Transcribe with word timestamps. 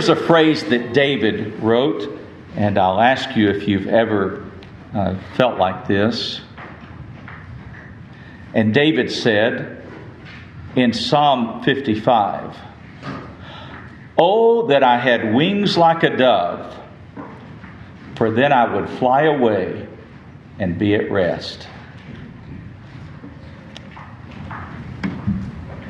Here's 0.00 0.08
a 0.08 0.16
phrase 0.16 0.64
that 0.64 0.94
David 0.94 1.60
wrote, 1.60 2.18
and 2.56 2.78
I'll 2.78 3.00
ask 3.00 3.36
you 3.36 3.50
if 3.50 3.68
you've 3.68 3.88
ever 3.88 4.50
uh, 4.94 5.16
felt 5.36 5.58
like 5.58 5.86
this. 5.86 6.40
And 8.54 8.74
David 8.74 9.10
said 9.10 9.84
in 10.76 10.92
Psalm 10.92 11.62
55 11.62 12.56
Oh, 14.18 14.66
that 14.66 14.82
I 14.82 14.98
had 14.98 15.34
wings 15.34 15.78
like 15.78 16.02
a 16.02 16.14
dove, 16.14 16.76
for 18.16 18.30
then 18.30 18.52
I 18.52 18.74
would 18.74 18.90
fly 18.98 19.22
away 19.22 19.88
and 20.58 20.78
be 20.78 20.94
at 20.94 21.10
rest. 21.10 21.66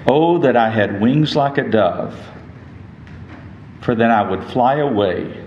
Oh, 0.07 0.39
that 0.39 0.57
I 0.57 0.71
had 0.71 1.01
wings 1.01 1.35
like 1.35 1.59
a 1.59 1.69
dove 1.69 2.17
for 3.81 3.95
then 3.95 4.11
I 4.11 4.29
would 4.29 4.45
fly 4.53 4.77
away 4.77 5.45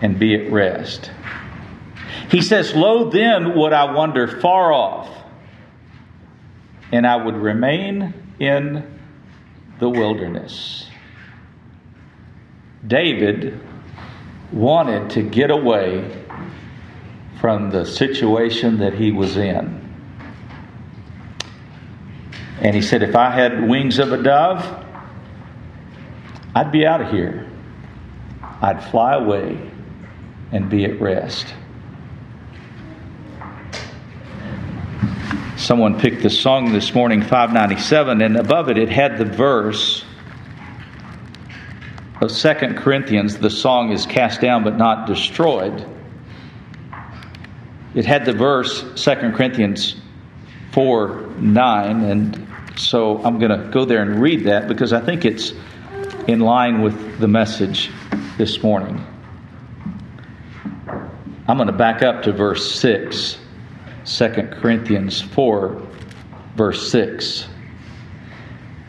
and 0.00 0.18
be 0.18 0.34
at 0.34 0.52
rest. 0.52 1.10
He 2.30 2.42
says, 2.42 2.74
Lo, 2.74 3.10
then 3.10 3.56
would 3.56 3.72
I 3.72 3.92
wander 3.92 4.28
far 4.40 4.72
off, 4.72 5.08
and 6.92 7.06
I 7.06 7.16
would 7.16 7.36
remain 7.36 8.12
in 8.38 8.98
the 9.78 9.88
wilderness. 9.88 10.86
David 12.86 13.58
wanted 14.52 15.10
to 15.10 15.22
get 15.22 15.50
away 15.50 16.24
from 17.40 17.70
the 17.70 17.84
situation 17.84 18.78
that 18.78 18.92
he 18.92 19.10
was 19.10 19.36
in. 19.36 19.80
And 22.60 22.76
he 22.76 22.82
said, 22.82 23.02
If 23.02 23.16
I 23.16 23.30
had 23.30 23.68
wings 23.68 23.98
of 23.98 24.12
a 24.12 24.22
dove, 24.22 24.84
I'd 26.54 26.70
be 26.70 26.86
out 26.86 27.00
of 27.00 27.10
here. 27.10 27.50
I'd 28.60 28.84
fly 28.84 29.14
away 29.14 29.70
and 30.52 30.68
be 30.68 30.84
at 30.84 31.00
rest. 31.00 31.52
Someone 35.62 35.96
picked 35.96 36.24
the 36.24 36.28
song 36.28 36.72
this 36.72 36.92
morning, 36.92 37.22
597, 37.22 38.20
and 38.20 38.36
above 38.36 38.68
it, 38.68 38.78
it 38.78 38.88
had 38.88 39.16
the 39.16 39.24
verse 39.24 40.04
of 42.20 42.32
Second 42.32 42.76
Corinthians. 42.76 43.38
The 43.38 43.48
song 43.48 43.92
is 43.92 44.04
cast 44.04 44.40
down 44.40 44.64
but 44.64 44.76
not 44.76 45.06
destroyed. 45.06 45.86
It 47.94 48.04
had 48.04 48.24
the 48.24 48.32
verse, 48.32 49.00
Second 49.00 49.34
Corinthians 49.34 49.94
4 50.72 51.28
9, 51.38 52.00
and 52.06 52.48
so 52.74 53.22
I'm 53.22 53.38
going 53.38 53.56
to 53.56 53.70
go 53.70 53.84
there 53.84 54.02
and 54.02 54.20
read 54.20 54.42
that 54.46 54.66
because 54.66 54.92
I 54.92 55.00
think 55.00 55.24
it's 55.24 55.52
in 56.26 56.40
line 56.40 56.82
with 56.82 57.20
the 57.20 57.28
message 57.28 57.88
this 58.36 58.64
morning. 58.64 59.00
I'm 61.46 61.56
going 61.56 61.68
to 61.68 61.72
back 61.72 62.02
up 62.02 62.24
to 62.24 62.32
verse 62.32 62.68
6, 62.80 63.38
2 64.04 64.28
Corinthians 64.60 65.20
4, 65.20 65.82
verse 66.56 66.90
6. 66.90 67.48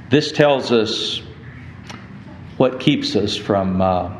This 0.09 0.31
tells 0.31 0.72
us 0.72 1.22
what 2.58 2.80
keeps 2.80 3.16
us 3.16 3.36
from 3.36 3.81
uh, 3.81 4.15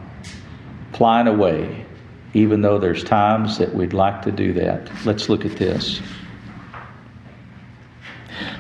flying 0.94 1.28
away, 1.28 1.86
even 2.34 2.62
though 2.62 2.80
there's 2.80 3.04
times 3.04 3.58
that 3.58 3.74
we'd 3.74 3.94
like 3.94 4.24
to 4.24 4.32
do 4.32 4.54
that. 4.54 4.90
Let's 5.06 5.30
look 5.30 5.46
at 5.46 5.58
this. 5.58 6.02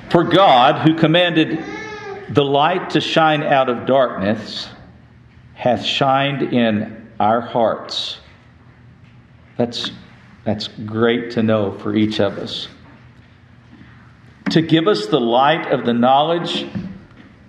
For 0.09 0.23
God, 0.23 0.87
who 0.87 0.95
commanded 0.95 1.63
the 2.29 2.45
light 2.45 2.91
to 2.91 3.01
shine 3.01 3.43
out 3.43 3.69
of 3.69 3.85
darkness 3.85 4.69
hath 5.55 5.83
shined 5.83 6.41
in 6.41 7.09
our 7.19 7.41
hearts. 7.41 8.17
That's, 9.57 9.91
that's 10.43 10.67
great 10.67 11.31
to 11.31 11.43
know 11.43 11.71
for 11.71 11.95
each 11.95 12.19
of 12.19 12.37
us. 12.37 12.67
To 14.51 14.61
give 14.61 14.87
us 14.87 15.07
the 15.07 15.19
light 15.19 15.71
of 15.71 15.85
the 15.85 15.93
knowledge 15.93 16.65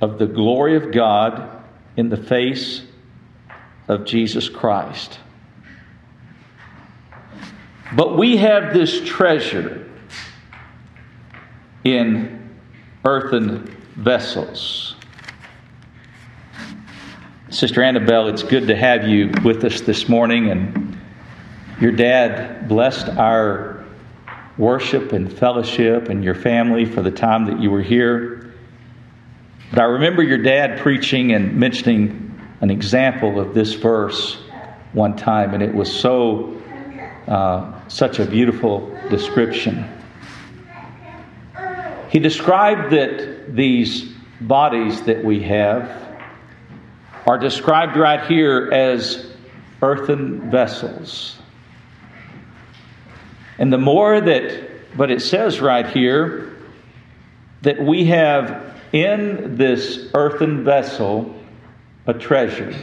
of 0.01 0.19
the 0.19 0.27
glory 0.27 0.77
of 0.77 0.93
God 0.93 1.63
in 1.97 2.09
the 2.09 2.17
face 2.17 2.83
of 3.89 4.05
Jesus 4.05 4.49
Christ. 4.49 5.19
But 7.95 8.17
we 8.17 8.37
have 8.39 8.73
this 8.73 9.01
treasure 9.05 9.89
in 11.85 12.51
earthen 13.05 13.67
vessels. 13.95 14.97
Sister 17.51 17.83
Annabelle, 17.83 18.29
it's 18.29 18.43
good 18.43 18.67
to 18.67 18.75
have 18.75 19.07
you 19.07 19.31
with 19.45 19.63
us 19.65 19.81
this 19.83 20.09
morning. 20.09 20.51
And 20.51 20.94
your 21.81 21.93
dad 21.93 22.69
blessed 22.69 23.09
our 23.09 23.85
worship 24.57 25.13
and 25.13 25.33
fellowship 25.33 26.09
and 26.09 26.23
your 26.23 26.35
family 26.35 26.85
for 26.85 27.03
the 27.03 27.11
time 27.11 27.47
that 27.47 27.61
you 27.61 27.71
were 27.71 27.83
here. 27.83 28.53
But 29.71 29.81
I 29.81 29.85
remember 29.85 30.23
your 30.23 30.39
dad 30.39 30.79
preaching 30.81 31.33
and 31.33 31.57
mentioning 31.57 32.39
an 32.61 32.71
example 32.71 33.41
of 33.41 33.55
this 33.55 33.75
verse 33.75 34.37
one 34.93 35.17
time, 35.17 35.55
and 35.55 35.63
it 35.63 35.75
was 35.75 35.93
so 35.93 36.61
uh, 37.27 37.89
such 37.89 38.21
a 38.21 38.25
beautiful 38.25 38.97
description. 39.11 39.89
He 42.11 42.21
described 42.21 42.93
that 42.93 43.57
these 43.57 44.13
bodies 44.41 45.03
that 45.03 45.25
we 45.25 45.43
have 45.43 45.91
are 47.27 47.39
described 47.39 47.97
right 47.97 48.25
here 48.27 48.71
as 48.73 49.33
earthen 49.83 50.51
vessels. 50.51 51.39
And 53.59 53.73
the 53.73 53.79
more 53.79 54.21
that, 54.21 54.97
but 54.97 55.11
it 55.11 55.23
says 55.23 55.61
right 55.61 55.87
here 55.87 56.57
that 57.63 57.81
we 57.81 58.07
have 58.07 58.75
in 58.93 59.57
this 59.57 60.09
earthen 60.15 60.65
vessel 60.65 61.35
a 62.07 62.15
treasure. 62.15 62.75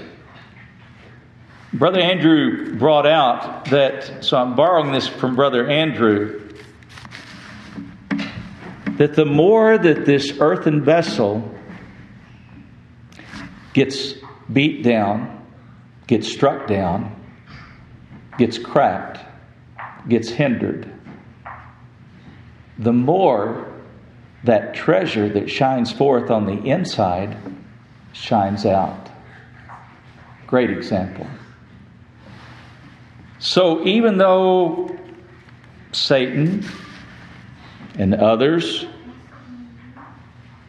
Brother 1.74 2.02
Andrew 2.02 2.76
brought 2.78 3.06
out 3.06 3.66
that, 3.66 4.26
so 4.26 4.38
I'm 4.38 4.56
borrowing 4.56 4.92
this 4.92 5.08
from 5.08 5.36
Brother 5.36 5.68
Andrew 5.68 6.50
that 8.98 9.16
the 9.16 9.26
more 9.26 9.78
that 9.78 10.06
this 10.06 10.34
earthen 10.40 10.84
vessel 10.84 11.50
gets 13.74 14.16
beat 14.52 14.84
down, 14.84 15.46
gets 16.08 16.28
struck 16.31 16.68
down, 16.68 17.16
gets 18.38 18.58
cracked, 18.58 19.21
gets 20.07 20.29
hindered, 20.29 20.91
the 22.78 22.94
more 22.94 23.72
that 24.44 24.73
treasure 24.73 25.29
that 25.29 25.50
shines 25.50 25.91
forth 25.91 26.31
on 26.31 26.45
the 26.45 26.63
inside 26.63 27.38
shines 28.13 28.66
out. 28.66 29.09
Great 30.47 30.69
example. 30.69 31.28
So 33.39 33.85
even 33.85 34.17
though 34.17 34.95
Satan 35.91 36.66
and 37.97 38.16
others 38.16 38.86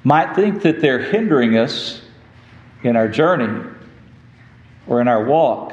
might 0.05 0.35
think 0.35 0.62
that 0.62 0.81
they're 0.81 0.99
hindering 0.99 1.56
us 1.56 2.02
in 2.82 2.96
our 2.96 3.08
journey 3.08 3.69
or 4.87 5.00
in 5.00 5.08
our 5.08 5.25
walk. 5.25 5.73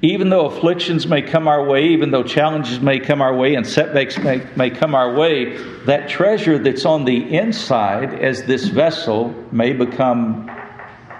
Even 0.00 0.28
though 0.28 0.46
afflictions 0.46 1.08
may 1.08 1.22
come 1.22 1.48
our 1.48 1.64
way, 1.64 1.88
even 1.88 2.12
though 2.12 2.22
challenges 2.22 2.78
may 2.80 3.00
come 3.00 3.20
our 3.20 3.34
way 3.34 3.54
and 3.56 3.66
setbacks 3.66 4.16
may, 4.16 4.46
may 4.54 4.70
come 4.70 4.94
our 4.94 5.14
way, 5.14 5.56
that 5.86 6.08
treasure 6.08 6.58
that's 6.58 6.84
on 6.84 7.04
the 7.04 7.34
inside 7.34 8.14
as 8.14 8.44
this 8.44 8.66
vessel 8.66 9.34
may 9.50 9.72
become 9.72 10.48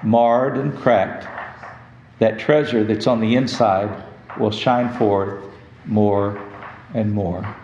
marred 0.04 0.56
and 0.56 0.76
cracked. 0.76 1.26
That 2.20 2.38
treasure 2.38 2.84
that's 2.84 3.08
on 3.08 3.20
the 3.20 3.34
inside 3.34 4.04
will 4.38 4.52
shine 4.52 4.96
forth 4.96 5.44
more 5.84 6.40
and 6.94 7.12
more. 7.12 7.56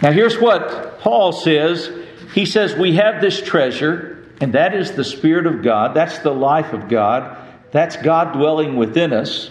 Now, 0.00 0.12
here's 0.12 0.38
what 0.38 1.00
Paul 1.00 1.32
says 1.32 1.90
He 2.34 2.46
says, 2.46 2.74
We 2.76 2.96
have 2.96 3.20
this 3.20 3.42
treasure, 3.42 4.26
and 4.40 4.54
that 4.54 4.74
is 4.74 4.92
the 4.92 5.04
Spirit 5.04 5.46
of 5.46 5.62
God. 5.62 5.94
That's 5.94 6.18
the 6.20 6.32
life 6.32 6.72
of 6.72 6.88
God. 6.88 7.37
That's 7.70 7.96
God 7.96 8.32
dwelling 8.32 8.76
within 8.76 9.12
us. 9.12 9.50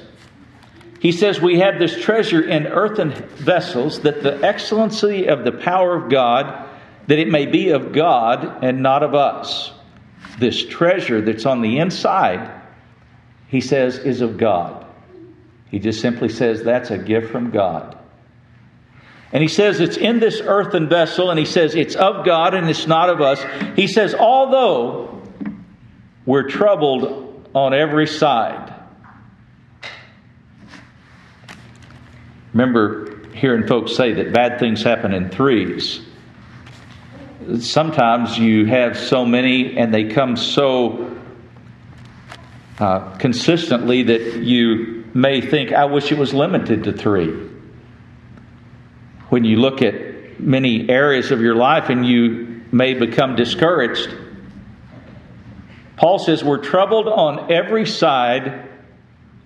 he 1.00 1.12
says, 1.12 1.40
We 1.40 1.60
have 1.60 1.80
this 1.80 2.02
treasure 2.02 2.42
in 2.42 2.68
earthen 2.68 3.12
vessels, 3.12 4.02
that 4.02 4.24
the 4.24 4.44
excellency 4.44 5.28
of 5.28 5.44
the 5.44 5.52
power 5.52 5.96
of 5.96 6.10
God, 6.10 6.68
that 7.08 7.20
it 7.20 7.28
may 7.28 7.46
be 7.46 7.70
of 7.70 7.94
God 7.94 8.64
and 8.64 8.82
not 8.82 9.04
of 9.04 9.14
us. 9.14 9.72
This 10.40 10.66
treasure 10.66 11.22
that's 11.22 11.46
on 11.46 11.62
the 11.62 11.80
inside, 11.80 12.52
he 13.48 13.62
says, 13.62 13.98
is 13.98 14.22
of 14.22 14.38
God. 14.38 14.86
He 15.70 15.80
just 15.80 16.02
simply 16.02 16.30
says 16.30 16.64
that's 16.64 16.92
a 16.92 16.98
gift 16.98 17.32
from 17.32 17.52
God. 17.52 17.98
And 19.32 19.42
he 19.42 19.50
says 19.50 19.80
it's 19.80 19.98
in 19.98 20.20
this 20.20 20.42
earthen 20.42 20.88
vessel, 20.88 21.30
and 21.30 21.38
he 21.38 21.46
says 21.46 21.76
it's 21.76 21.96
of 21.96 22.26
God 22.26 22.54
and 22.54 22.70
it's 22.70 22.88
not 22.88 23.10
of 23.10 23.20
us. 23.20 23.44
He 23.76 23.88
says, 23.88 24.16
although 24.16 25.22
we're 26.26 26.48
troubled 26.48 27.27
on 27.54 27.74
every 27.74 28.08
side. 28.08 28.74
Remember 32.54 33.28
hearing 33.34 33.68
folks 33.68 33.96
say 33.96 34.14
that 34.14 34.34
bad 34.34 34.60
things 34.60 34.82
happen 34.82 35.14
in 35.14 35.30
threes. 35.30 36.02
Sometimes 37.60 38.38
you 38.38 38.66
have 38.66 38.98
so 38.98 39.26
many 39.26 39.78
and 39.78 39.94
they 39.94 40.06
come 40.06 40.36
so 40.36 41.16
uh, 42.80 43.16
consistently 43.18 44.04
that 44.04 44.38
you 44.38 45.06
may 45.14 45.42
think, 45.42 45.72
I 45.72 45.86
wish 45.86 46.12
it 46.12 46.18
was 46.18 46.34
limited 46.34 46.84
to 46.86 46.94
three. 46.94 47.28
When 49.30 49.44
you 49.44 49.58
look 49.58 49.82
at 49.82 50.40
many 50.40 50.90
areas 50.90 51.32
of 51.32 51.42
your 51.42 51.56
life 51.56 51.90
and 51.90 52.06
you 52.06 52.64
may 52.72 52.94
become 52.94 53.36
discouraged, 53.36 54.16
Paul 55.98 56.20
says, 56.20 56.44
We're 56.44 56.60
troubled 56.60 57.08
on 57.08 57.52
every 57.52 57.86
side, 57.86 58.70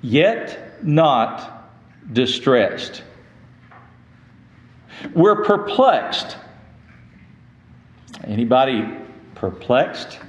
yet 0.02 0.84
not 0.84 1.70
distressed. 2.12 3.04
We're 5.16 5.44
perplexed. 5.44 6.38
Anybody 8.24 8.88
perplexed? 9.36 10.20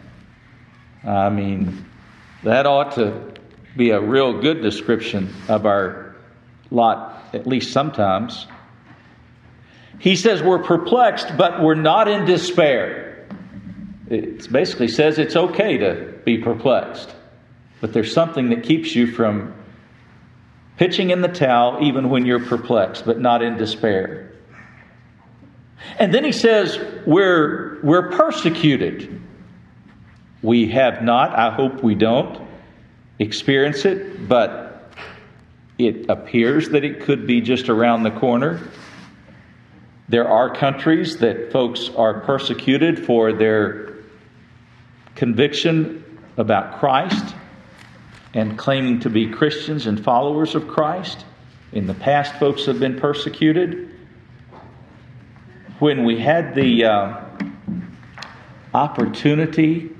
I 1.05 1.29
mean, 1.29 1.85
that 2.45 2.67
ought 2.67 2.93
to 2.93 3.33
be 3.77 3.91
a 3.91 4.01
real 4.01 4.41
good 4.41 4.63
description 4.63 5.35
of 5.49 5.67
our 5.67 6.15
lot, 6.71 7.23
at 7.33 7.47
least 7.47 7.73
sometimes. 7.73 8.47
He 9.99 10.17
says 10.17 10.43
we're 10.43 10.63
perplexed, 10.63 11.37
but 11.37 11.63
we're 11.63 11.75
not 11.75 12.09
in 12.09 12.25
despair. 12.25 13.02
It 14.13 14.53
basically 14.53 14.89
says 14.89 15.19
it's 15.19 15.37
okay 15.37 15.79
to 15.79 16.21
be 16.23 16.37
perplexed, 16.37 17.15
but 17.81 17.95
there's 17.95 18.13
something 18.13 18.51
that 18.51 18.63
keeps 18.63 18.95
you 18.95 19.07
from 19.07 19.55
pitching 20.77 21.09
in 21.09 21.23
the 21.23 21.29
towel 21.29 21.79
even 21.83 22.11
when 22.11 22.27
you're 22.27 22.45
perplexed, 22.45 23.07
but 23.07 23.19
not 23.19 23.41
in 23.41 23.57
despair. 23.57 24.31
And 25.99 26.13
then 26.13 26.25
he 26.25 26.33
says, 26.33 26.79
we're, 27.07 27.81
we're 27.83 28.11
persecuted. 28.11 29.23
We 30.43 30.69
have 30.69 31.03
not, 31.03 31.33
I 31.35 31.51
hope 31.51 31.83
we 31.83 31.95
don't, 31.95 32.47
experience 33.19 33.87
it, 33.87 34.29
but 34.29 34.93
it 35.79 36.11
appears 36.11 36.69
that 36.71 36.85
it 36.85 37.01
could 37.01 37.27
be 37.27 37.41
just 37.41 37.71
around 37.71 38.03
the 38.03 38.11
corner. 38.11 38.61
There 40.11 40.29
are 40.29 40.55
countries 40.55 41.17
that 41.19 41.51
folks 41.51 41.89
are 41.97 42.21
persecuted 42.21 43.07
for 43.07 43.33
their 43.33 43.92
conviction 45.15 46.05
about 46.37 46.79
Christ 46.79 47.35
and 48.35 48.57
claiming 48.57 49.01
to 49.01 49.11
be 49.11 49.29
Christians 49.29 49.87
and 49.87 50.03
followers 50.03 50.55
of 50.55 50.69
Christ. 50.69 51.25
In 51.73 51.87
the 51.87 51.95
past, 51.95 52.35
folks 52.37 52.67
have 52.67 52.81
been 52.81 52.99
persecuted. 52.99 53.91
When 55.79 56.05
we 56.05 56.19
had 56.19 56.55
the 56.55 56.85
uh, 56.85 57.25
opportunity 58.73 59.91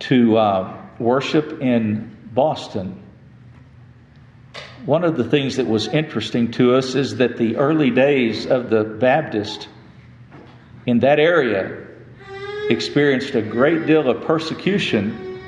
to 0.00 0.36
uh, 0.36 0.76
worship 0.98 1.60
in 1.60 2.16
Boston, 2.32 3.02
one 4.84 5.04
of 5.04 5.16
the 5.16 5.24
things 5.24 5.56
that 5.56 5.66
was 5.66 5.86
interesting 5.88 6.50
to 6.52 6.74
us 6.74 6.94
is 6.94 7.16
that 7.16 7.36
the 7.36 7.56
early 7.56 7.90
days 7.90 8.46
of 8.46 8.68
the 8.68 8.82
Baptist 8.82 9.68
in 10.86 11.00
that 11.00 11.20
area 11.20 11.81
experienced 12.72 13.34
a 13.34 13.42
great 13.42 13.86
deal 13.86 14.08
of 14.08 14.24
persecution 14.24 15.38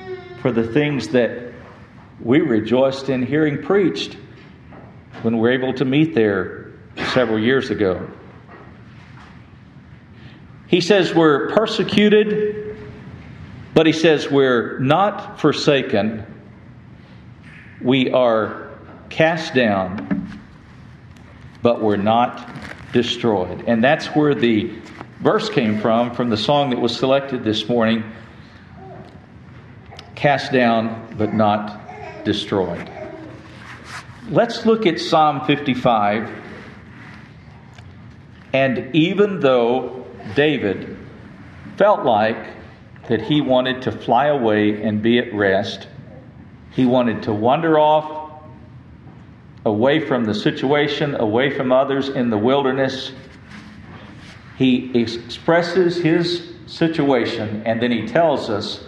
for 0.41 0.53
the 0.53 0.63
things 0.63 1.09
that 1.09 1.53
we 2.21 2.41
rejoiced 2.41 3.09
in 3.09 3.25
hearing 3.25 3.63
preached 3.63 4.17
when 5.23 5.35
we 5.35 5.41
were 5.41 5.51
able 5.51 5.73
to 5.75 5.85
meet 5.85 6.15
there 6.15 6.73
several 7.13 7.39
years 7.39 7.71
ago. 7.71 8.09
He 10.67 10.81
says 10.81 11.15
we're 11.15 11.51
persecuted, 11.51 12.77
but 13.75 13.87
he 13.87 13.93
says 13.93 14.31
we're 14.31 14.79
not 14.79 15.41
forsaken. 15.41 16.27
We 17.81 18.11
are 18.11 18.71
cast 19.09 19.55
down, 19.55 20.41
but 21.63 21.81
we're 21.81 21.97
not 21.97 22.51
destroyed. 22.93 23.65
And 23.67 23.83
that's 23.83 24.07
where 24.09 24.35
the 24.35 24.73
verse 25.25 25.49
came 25.49 25.81
from, 25.81 26.15
from 26.15 26.29
the 26.29 26.37
song 26.37 26.69
that 26.69 26.79
was 26.79 26.95
selected 26.95 27.43
this 27.45 27.67
morning 27.67 28.05
cast 30.15 30.53
down 30.53 31.15
but 31.17 31.33
not 31.33 32.25
destroyed. 32.27 32.91
Let's 34.29 34.67
look 34.67 34.85
at 34.85 35.01
Psalm 35.01 35.47
55. 35.47 36.31
And 38.53 38.95
even 38.95 39.41
though 39.41 40.05
David 40.35 40.95
felt 41.79 42.05
like 42.05 42.37
that 43.09 43.23
he 43.23 43.41
wanted 43.41 43.81
to 43.83 43.93
fly 43.93 44.27
away 44.27 44.83
and 44.83 45.03
be 45.03 45.19
at 45.19 45.33
rest, 45.33 45.89
he 46.73 46.85
wanted 46.85 47.23
to 47.23 47.33
wander 47.33 47.79
off 47.79 48.31
away 49.65 50.07
from 50.07 50.25
the 50.25 50.35
situation, 50.35 51.15
away 51.15 51.49
from 51.49 51.73
others 51.73 52.11
in 52.11 52.29
the 52.29 52.37
wilderness. 52.37 53.11
He 54.57 54.91
expresses 54.99 55.97
his 55.97 56.53
situation 56.67 57.63
and 57.67 57.83
then 57.83 57.91
he 57.91 58.07
tells 58.07 58.49
us 58.49 58.85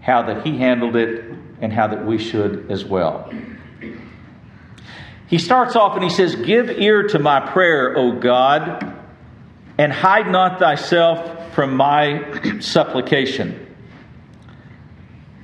how 0.00 0.22
that 0.22 0.46
he 0.46 0.58
handled 0.58 0.96
it 0.96 1.24
and 1.60 1.72
how 1.72 1.88
that 1.88 2.04
we 2.04 2.18
should 2.18 2.70
as 2.70 2.84
well. 2.84 3.32
He 5.28 5.38
starts 5.38 5.76
off 5.76 5.94
and 5.94 6.02
he 6.02 6.10
says, 6.10 6.34
Give 6.34 6.70
ear 6.70 7.02
to 7.08 7.18
my 7.18 7.40
prayer, 7.40 7.96
O 7.96 8.12
God, 8.12 8.94
and 9.76 9.92
hide 9.92 10.30
not 10.30 10.58
thyself 10.58 11.54
from 11.54 11.76
my 11.76 12.58
supplication. 12.60 13.66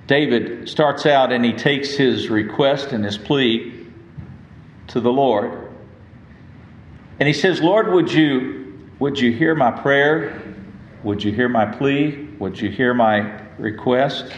David 0.06 0.68
starts 0.68 1.06
out 1.06 1.32
and 1.32 1.44
he 1.44 1.52
takes 1.52 1.94
his 1.94 2.28
request 2.28 2.92
and 2.92 3.04
his 3.04 3.18
plea 3.18 3.87
to 4.88 5.00
the 5.00 5.12
Lord. 5.12 5.70
And 7.18 7.26
he 7.26 7.32
says, 7.32 7.61
Lord, 7.61 7.92
would 7.92 8.12
you, 8.12 8.63
would 8.98 9.18
you 9.18 9.32
hear 9.32 9.54
my 9.54 9.70
prayer? 9.70 10.42
Would 11.02 11.22
you 11.22 11.32
hear 11.32 11.48
my 11.48 11.66
plea? 11.66 12.28
Would 12.38 12.60
you 12.60 12.70
hear 12.70 12.94
my 12.94 13.40
request? 13.58 14.32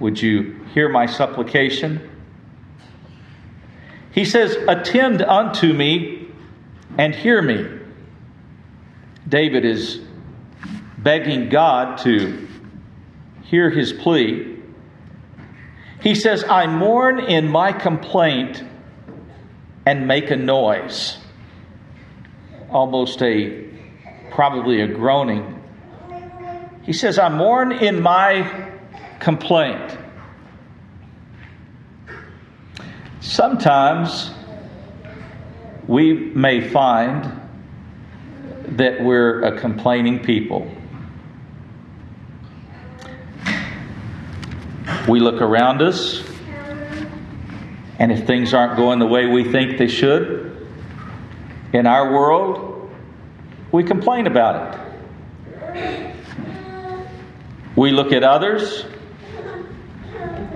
Would 0.00 0.20
you 0.20 0.64
hear 0.74 0.88
my 0.88 1.06
supplication? 1.06 2.10
He 4.12 4.24
says, 4.24 4.56
Attend 4.68 5.22
unto 5.22 5.72
me 5.72 6.28
and 6.98 7.14
hear 7.14 7.40
me. 7.40 7.80
David 9.28 9.64
is 9.64 10.00
begging 10.98 11.48
God 11.48 11.98
to 11.98 12.48
hear 13.44 13.70
his 13.70 13.92
plea. 13.92 14.58
He 16.02 16.14
says, 16.14 16.44
I 16.44 16.66
mourn 16.66 17.20
in 17.20 17.48
my 17.48 17.72
complaint 17.72 18.64
and 19.86 20.08
make 20.08 20.30
a 20.30 20.36
noise. 20.36 21.18
Almost 22.72 23.22
a, 23.22 23.68
probably 24.30 24.80
a 24.80 24.88
groaning. 24.88 25.62
He 26.82 26.94
says, 26.94 27.18
I 27.18 27.28
mourn 27.28 27.70
in 27.70 28.00
my 28.00 28.70
complaint. 29.20 29.98
Sometimes 33.20 34.30
we 35.86 36.14
may 36.14 36.66
find 36.70 37.40
that 38.78 39.02
we're 39.02 39.42
a 39.42 39.60
complaining 39.60 40.20
people. 40.20 40.68
We 45.06 45.20
look 45.20 45.42
around 45.42 45.82
us, 45.82 46.24
and 47.98 48.10
if 48.10 48.26
things 48.26 48.54
aren't 48.54 48.76
going 48.76 48.98
the 48.98 49.06
way 49.06 49.26
we 49.26 49.44
think 49.44 49.76
they 49.76 49.88
should 49.88 50.51
in 51.72 51.86
our 51.86 52.12
world, 52.12 52.90
we 53.70 53.82
complain 53.82 54.26
about 54.26 54.74
it. 54.74 56.16
We 57.76 57.90
look 57.90 58.12
at 58.12 58.22
others 58.22 58.84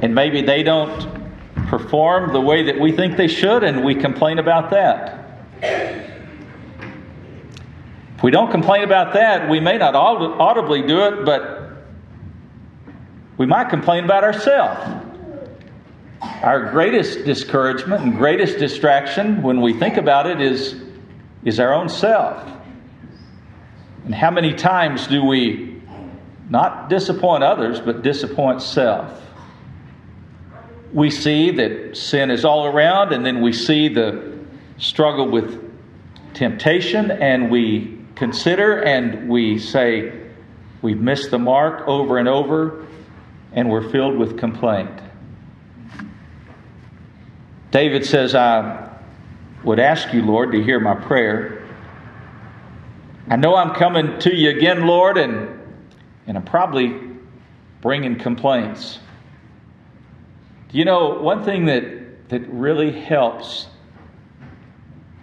and 0.02 0.14
maybe 0.14 0.42
they 0.42 0.62
don't 0.62 1.16
perform 1.68 2.32
the 2.32 2.40
way 2.40 2.62
that 2.64 2.78
we 2.78 2.92
think 2.92 3.16
they 3.16 3.28
should, 3.28 3.64
and 3.64 3.82
we 3.84 3.94
complain 3.94 4.38
about 4.38 4.70
that. 4.70 5.24
If 8.16 8.22
we 8.22 8.30
don't 8.30 8.50
complain 8.50 8.84
about 8.84 9.14
that, 9.14 9.48
we 9.48 9.58
may 9.58 9.78
not 9.78 9.94
audibly 9.94 10.82
do 10.82 11.00
it, 11.00 11.24
but 11.24 11.72
we 13.38 13.46
might 13.46 13.68
complain 13.70 14.04
about 14.04 14.22
ourselves. 14.22 15.04
Our 16.42 16.70
greatest 16.70 17.24
discouragement 17.24 18.02
and 18.02 18.16
greatest 18.16 18.58
distraction 18.58 19.42
when 19.42 19.60
we 19.60 19.72
think 19.72 19.96
about 19.96 20.26
it 20.26 20.40
is, 20.40 20.74
is 21.46 21.60
our 21.60 21.72
own 21.72 21.88
self. 21.88 22.44
And 24.04 24.14
how 24.14 24.30
many 24.30 24.52
times 24.52 25.06
do 25.06 25.24
we 25.24 25.80
not 26.50 26.90
disappoint 26.90 27.44
others, 27.44 27.80
but 27.80 28.02
disappoint 28.02 28.60
self? 28.60 29.22
We 30.92 31.08
see 31.10 31.52
that 31.52 31.96
sin 31.96 32.30
is 32.30 32.44
all 32.44 32.66
around, 32.66 33.12
and 33.12 33.24
then 33.24 33.40
we 33.40 33.52
see 33.52 33.88
the 33.88 34.38
struggle 34.78 35.28
with 35.28 35.62
temptation, 36.34 37.12
and 37.12 37.48
we 37.50 37.96
consider 38.16 38.82
and 38.82 39.28
we 39.28 39.58
say, 39.58 40.12
We've 40.82 41.00
missed 41.00 41.30
the 41.30 41.38
mark 41.38 41.86
over 41.88 42.18
and 42.18 42.28
over, 42.28 42.86
and 43.52 43.70
we're 43.70 43.88
filled 43.90 44.18
with 44.18 44.38
complaint. 44.38 45.00
David 47.70 48.04
says, 48.04 48.34
I 48.34 48.85
would 49.64 49.78
ask 49.78 50.12
you, 50.12 50.22
Lord, 50.22 50.52
to 50.52 50.62
hear 50.62 50.78
my 50.78 50.94
prayer. 50.94 51.66
I 53.28 53.36
know 53.36 53.56
I'm 53.56 53.74
coming 53.74 54.18
to 54.20 54.34
you 54.34 54.50
again, 54.50 54.86
Lord, 54.86 55.18
and, 55.18 55.60
and 56.26 56.36
I'm 56.36 56.44
probably 56.44 57.00
bringing 57.82 58.16
complaints. 58.16 59.00
You 60.70 60.84
know, 60.84 61.20
one 61.20 61.44
thing 61.44 61.66
that, 61.66 62.28
that 62.28 62.48
really 62.48 62.92
helps 62.92 63.66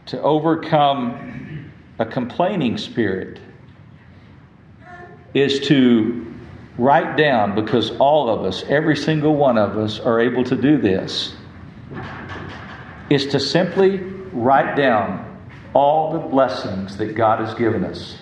to 0.08 0.22
overcome 0.22 1.72
a 2.00 2.06
complaining 2.06 2.78
spirit 2.78 3.40
is 5.34 5.60
to 5.68 6.34
write 6.78 7.16
down, 7.18 7.56
because 7.56 7.92
all 7.98 8.30
of 8.30 8.44
us, 8.44 8.64
every 8.68 8.98
single 8.98 9.36
one 9.36 9.58
of 9.58 9.78
us, 9.78 10.00
are 10.00 10.20
able 10.20 10.44
to 10.44 10.56
do 10.56 10.78
this 10.78 11.36
is 13.10 13.28
to 13.28 13.40
simply 13.40 14.00
write 14.34 14.76
down 14.76 15.30
all 15.74 16.14
the 16.14 16.20
blessings 16.20 16.98
that 16.98 17.16
God 17.16 17.40
has 17.40 17.54
given 17.56 17.84
us. 17.84 18.18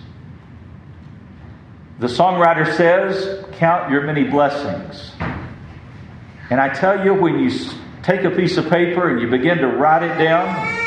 The 2.00 2.08
songwriter 2.08 2.76
says, 2.76 3.46
Count 3.54 3.92
your 3.92 4.02
many 4.02 4.24
blessings. 4.24 5.12
And 6.50 6.60
I 6.60 6.70
tell 6.74 7.06
you, 7.06 7.14
when 7.14 7.40
you 7.40 7.52
take 8.04 8.24
a 8.24 8.32
piece 8.32 8.58
of 8.58 8.70
paper 8.70 9.10
and 9.10 9.22
you 9.22 9.30
begin 9.30 9.60
to 9.60 9.68
write 9.68 10.04
it 10.04 10.18
down, 10.18 10.80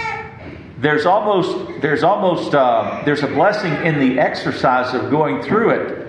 there's 0.79 1.07
almost 1.07 1.81
there's 1.81 2.03
almost 2.03 2.55
uh, 2.55 3.03
there's 3.05 3.23
a 3.23 3.29
blessing 3.29 3.73
in 3.87 4.01
the 4.01 4.19
exercise 4.19 4.93
of 4.93 5.11
going 5.11 5.43
through 5.43 5.71
it 5.71 6.09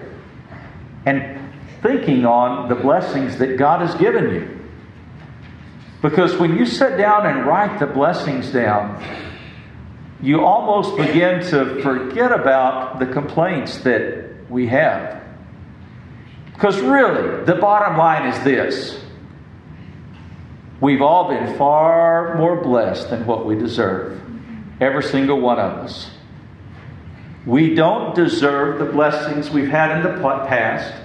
and 1.06 1.40
thinking 1.82 2.26
on 2.26 2.68
the 2.68 2.76
blessings 2.76 3.38
that 3.38 3.58
God 3.58 3.82
has 3.82 3.96
given 3.96 4.34
you. 4.34 4.55
Because 6.02 6.36
when 6.38 6.58
you 6.58 6.66
sit 6.66 6.98
down 6.98 7.26
and 7.26 7.46
write 7.46 7.80
the 7.80 7.88
blessings 7.88 8.52
down, 8.52 9.04
you 10.22 10.44
almost 10.44 10.98
begin 10.98 11.42
to 11.52 11.82
forget 11.82 12.32
about 12.32 13.00
the 13.00 13.06
complaints 13.06 13.80
that 13.80 14.50
we 14.50 14.68
have. 14.68 15.24
Because 16.54 16.80
really, 16.80 17.44
the 17.46 17.56
bottom 17.56 17.98
line 17.98 18.34
is 18.34 18.44
this 18.44 19.02
we've 20.82 21.02
all 21.02 21.30
been 21.30 21.58
far 21.58 22.38
more 22.38 22.62
blessed 22.62 23.10
than 23.10 23.26
what 23.26 23.46
we 23.46 23.56
deserve. 23.56 24.22
Every 24.80 25.04
single 25.04 25.40
one 25.40 25.60
of 25.60 25.74
us. 25.80 26.10
We 27.46 27.76
don't 27.76 28.16
deserve 28.16 28.80
the 28.80 28.86
blessings 28.86 29.50
we've 29.50 29.70
had 29.70 29.98
in 29.98 30.04
the 30.04 30.20
past. 30.20 31.05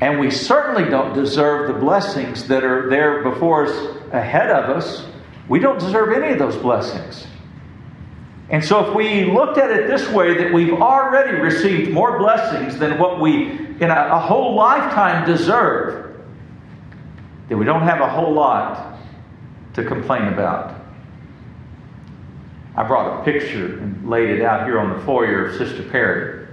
And 0.00 0.20
we 0.20 0.30
certainly 0.30 0.88
don't 0.88 1.14
deserve 1.14 1.72
the 1.72 1.80
blessings 1.80 2.46
that 2.48 2.62
are 2.62 2.88
there 2.88 3.22
before 3.22 3.66
us, 3.66 3.96
ahead 4.12 4.50
of 4.50 4.70
us. 4.70 5.06
We 5.48 5.58
don't 5.58 5.80
deserve 5.80 6.12
any 6.12 6.32
of 6.32 6.38
those 6.38 6.56
blessings. 6.56 7.26
And 8.50 8.64
so, 8.64 8.88
if 8.88 8.94
we 8.94 9.24
looked 9.24 9.58
at 9.58 9.70
it 9.70 9.88
this 9.88 10.08
way, 10.10 10.38
that 10.38 10.52
we've 10.52 10.72
already 10.72 11.38
received 11.38 11.90
more 11.90 12.18
blessings 12.18 12.78
than 12.78 12.98
what 12.98 13.20
we 13.20 13.50
in 13.80 13.90
a, 13.90 14.08
a 14.12 14.18
whole 14.18 14.54
lifetime 14.54 15.26
deserve, 15.26 16.16
then 17.48 17.58
we 17.58 17.64
don't 17.64 17.82
have 17.82 18.00
a 18.00 18.08
whole 18.08 18.32
lot 18.32 18.98
to 19.74 19.84
complain 19.84 20.24
about. 20.24 20.74
I 22.74 22.84
brought 22.84 23.20
a 23.20 23.24
picture 23.24 23.78
and 23.80 24.08
laid 24.08 24.30
it 24.30 24.42
out 24.42 24.64
here 24.64 24.78
on 24.78 24.96
the 24.96 25.04
foyer 25.04 25.46
of 25.46 25.56
Sister 25.56 25.82
Perry. 25.82 26.46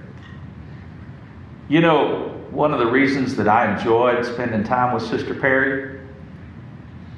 You 1.70 1.82
know, 1.82 2.35
one 2.52 2.74
of 2.74 2.80
the 2.80 2.86
reasons 2.86 3.36
that 3.36 3.48
I 3.48 3.78
enjoyed 3.78 4.26
spending 4.26 4.64
time 4.64 4.94
with 4.94 5.04
Sister 5.04 5.34
Perry? 5.34 6.00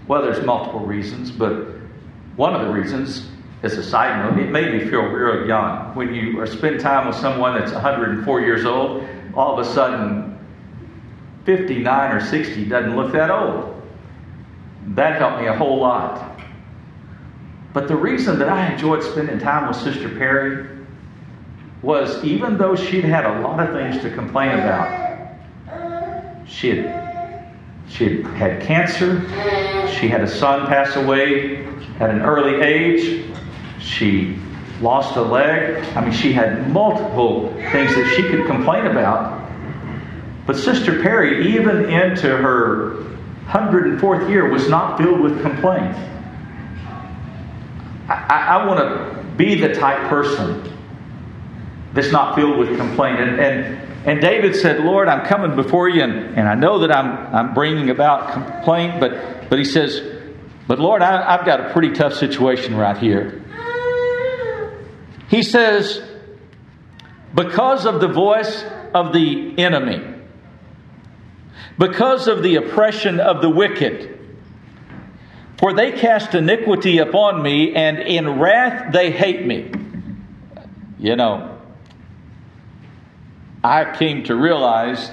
Well, 0.08 0.22
there's 0.22 0.46
multiple 0.46 0.80
reasons, 0.80 1.32
but 1.32 1.68
one 2.36 2.54
of 2.54 2.66
the 2.66 2.72
reasons, 2.72 3.28
as 3.64 3.74
a 3.78 3.84
side 3.84 4.24
note, 4.24 4.42
it 4.42 4.50
made 4.50 4.74
me 4.74 4.90
feel 4.90 5.02
real 5.02 5.48
young. 5.48 5.94
When 5.96 6.14
you 6.14 6.46
spend 6.48 6.80
time 6.80 7.08
with 7.08 7.16
someone 7.16 7.60
that's 7.60 7.72
104 7.72 8.42
years 8.42 8.66
old, 8.66 9.08
all 9.36 9.60
of 9.60 9.66
a 9.66 9.70
sudden 9.70 10.38
59 11.46 12.12
or 12.12 12.20
60 12.20 12.66
doesn't 12.66 12.96
look 12.96 13.12
that 13.14 13.32
old. 13.32 13.82
That 14.90 15.20
helped 15.20 15.42
me 15.42 15.48
a 15.48 15.56
whole 15.56 15.80
lot. 15.80 16.40
But 17.74 17.88
the 17.88 17.96
reason 17.96 18.40
that 18.40 18.50
I 18.50 18.72
enjoyed 18.72 19.04
spending 19.04 19.40
time 19.40 19.68
with 19.68 19.78
Sister 19.78 20.10
Perry 20.10 20.68
was 21.82 22.24
even 22.24 22.58
though 22.58 22.76
she'd 22.76 23.04
had 23.04 23.26
a 23.26 23.40
lot 23.42 23.60
of 23.60 23.74
things 23.76 24.02
to 24.02 24.10
complain 24.14 24.52
about, 24.52 25.07
she 26.48 26.70
had, 26.70 27.56
she 27.90 28.22
had 28.22 28.26
had 28.36 28.62
cancer. 28.62 29.22
She 30.00 30.08
had 30.08 30.22
a 30.22 30.28
son 30.28 30.68
pass 30.68 30.96
away 30.96 31.66
at 32.00 32.10
an 32.10 32.22
early 32.22 32.62
age. 32.62 33.26
She 33.80 34.38
lost 34.82 35.16
a 35.16 35.22
leg. 35.22 35.84
I 35.96 36.02
mean, 36.02 36.12
she 36.12 36.34
had 36.34 36.72
multiple 36.72 37.54
things 37.72 37.96
that 37.96 38.14
she 38.16 38.24
could 38.24 38.46
complain 38.46 38.88
about. 38.88 39.50
But 40.46 40.56
Sister 40.56 41.02
Perry, 41.02 41.54
even 41.56 41.86
into 41.86 42.36
her 42.38 43.04
104th 43.48 44.30
year, 44.30 44.50
was 44.50 44.70
not 44.70 44.98
filled 44.98 45.20
with 45.20 45.42
complaint. 45.42 45.96
I, 48.08 48.14
I, 48.30 48.38
I 48.58 48.66
want 48.66 48.80
to 48.80 49.24
be 49.36 49.56
the 49.56 49.74
type 49.74 50.10
person 50.10 50.77
that's 51.94 52.12
not 52.12 52.36
filled 52.36 52.58
with 52.58 52.78
complaint. 52.78 53.20
And, 53.20 53.40
and 53.40 53.88
and 54.08 54.22
David 54.22 54.56
said, 54.56 54.80
Lord, 54.80 55.10
I'm 55.10 55.26
coming 55.26 55.58
before 55.58 55.90
you, 55.90 56.02
and, 56.02 56.38
and 56.38 56.48
I 56.48 56.56
know 56.56 56.80
that 56.80 56.96
I'm, 56.96 57.36
I'm 57.36 57.54
bringing 57.54 57.90
about 57.90 58.32
complaint, 58.32 59.02
but, 59.02 59.50
but 59.50 59.60
he 59.60 59.66
says, 59.66 60.02
But 60.66 60.80
Lord, 60.80 61.02
I, 61.02 61.36
I've 61.38 61.46
got 61.46 61.60
a 61.60 61.74
pretty 61.74 61.92
tough 61.92 62.14
situation 62.14 62.74
right 62.78 62.98
here. 62.98 63.44
He 65.30 65.44
says, 65.44 66.02
Because 67.36 67.86
of 67.86 68.00
the 68.00 68.08
voice 68.08 68.64
of 68.94 69.12
the 69.12 69.54
enemy, 69.58 70.02
because 71.78 72.30
of 72.30 72.44
the 72.44 72.56
oppression 72.56 73.20
of 73.20 73.42
the 73.42 73.50
wicked, 73.50 74.18
for 75.60 75.74
they 75.74 75.92
cast 75.92 76.34
iniquity 76.34 77.00
upon 77.00 77.42
me, 77.42 77.76
and 77.76 78.00
in 78.00 78.40
wrath 78.40 78.94
they 78.94 79.12
hate 79.12 79.46
me. 79.46 79.70
You 80.98 81.18
know, 81.18 81.57
I 83.68 83.98
came 83.98 84.24
to 84.24 84.36
realize 84.36 85.12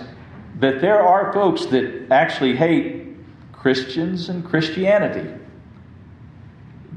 that 0.61 0.81
there 0.81 1.03
are 1.03 1.33
folks 1.33 1.67
that 1.67 2.07
actually 2.13 2.55
hate 2.55 3.17
Christians 3.53 4.29
and 4.29 4.45
Christianity. 4.45 5.29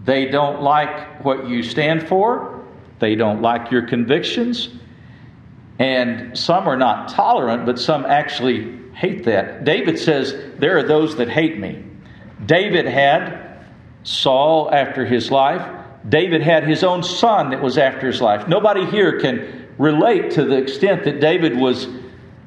They 0.05 0.25
don't 0.25 0.61
like 0.61 1.25
what 1.25 1.49
you 1.49 1.63
stand 1.63 2.07
for, 2.07 2.63
they 2.99 3.15
don't 3.15 3.41
like 3.41 3.71
your 3.71 3.87
convictions, 3.87 4.69
and 5.79 6.37
some 6.37 6.67
are 6.67 6.77
not 6.77 7.09
tolerant, 7.09 7.65
but 7.65 7.79
some 7.79 8.05
actually 8.05 8.77
hate 8.93 9.23
that. 9.25 9.63
David 9.63 9.97
says, 9.97 10.35
There 10.59 10.77
are 10.77 10.83
those 10.83 11.17
that 11.17 11.27
hate 11.27 11.57
me. 11.57 11.83
David 12.45 12.85
had 12.85 13.65
Saul 14.03 14.71
after 14.71 15.05
his 15.05 15.31
life. 15.31 15.67
David 16.07 16.43
had 16.43 16.67
his 16.67 16.83
own 16.83 17.01
son 17.01 17.49
that 17.49 17.63
was 17.63 17.79
after 17.79 18.05
his 18.05 18.21
life. 18.21 18.47
Nobody 18.47 18.85
here 18.85 19.19
can 19.19 19.66
relate 19.77 20.31
to 20.31 20.43
the 20.43 20.57
extent 20.57 21.03
that 21.05 21.19
David 21.19 21.57
was, 21.57 21.87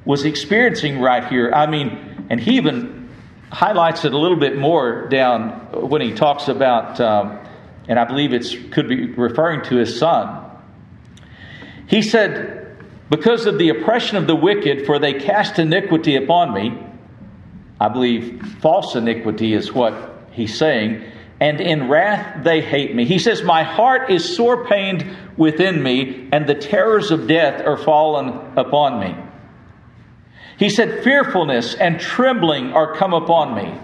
was 0.04 0.24
experiencing 0.24 1.00
right 1.00 1.26
here. 1.28 1.52
I 1.52 1.66
mean, 1.66 2.26
and 2.30 2.40
he 2.40 2.56
even 2.56 3.08
highlights 3.50 4.04
it 4.04 4.12
a 4.12 4.18
little 4.18 4.38
bit 4.38 4.56
more 4.56 5.08
down 5.08 5.50
when 5.88 6.00
he 6.00 6.12
talks 6.12 6.48
about, 6.48 7.00
um, 7.00 7.38
and 7.88 7.98
I 7.98 8.04
believe 8.04 8.32
it 8.32 8.72
could 8.72 8.88
be 8.88 9.06
referring 9.06 9.62
to 9.64 9.76
his 9.76 9.98
son. 9.98 10.46
He 11.88 12.02
said, 12.02 12.76
Because 13.10 13.46
of 13.46 13.58
the 13.58 13.70
oppression 13.70 14.16
of 14.16 14.26
the 14.26 14.36
wicked, 14.36 14.86
for 14.86 14.98
they 14.98 15.14
cast 15.14 15.58
iniquity 15.58 16.16
upon 16.16 16.54
me. 16.54 16.86
I 17.80 17.88
believe 17.88 18.42
false 18.60 18.94
iniquity 18.94 19.54
is 19.54 19.72
what 19.72 20.22
he's 20.32 20.56
saying, 20.56 21.09
and 21.40 21.60
in 21.60 21.88
wrath 21.88 22.44
they 22.44 22.60
hate 22.60 22.94
me. 22.94 23.06
He 23.06 23.18
says, 23.18 23.42
My 23.42 23.62
heart 23.62 24.10
is 24.10 24.36
sore 24.36 24.66
pained 24.66 25.16
within 25.36 25.82
me, 25.82 26.28
and 26.32 26.46
the 26.46 26.54
terrors 26.54 27.10
of 27.10 27.26
death 27.26 27.66
are 27.66 27.78
fallen 27.78 28.28
upon 28.56 29.00
me. 29.00 29.16
He 30.58 30.68
said, 30.68 31.02
Fearfulness 31.02 31.74
and 31.74 31.98
trembling 31.98 32.72
are 32.72 32.94
come 32.94 33.14
upon 33.14 33.54
me. 33.54 33.74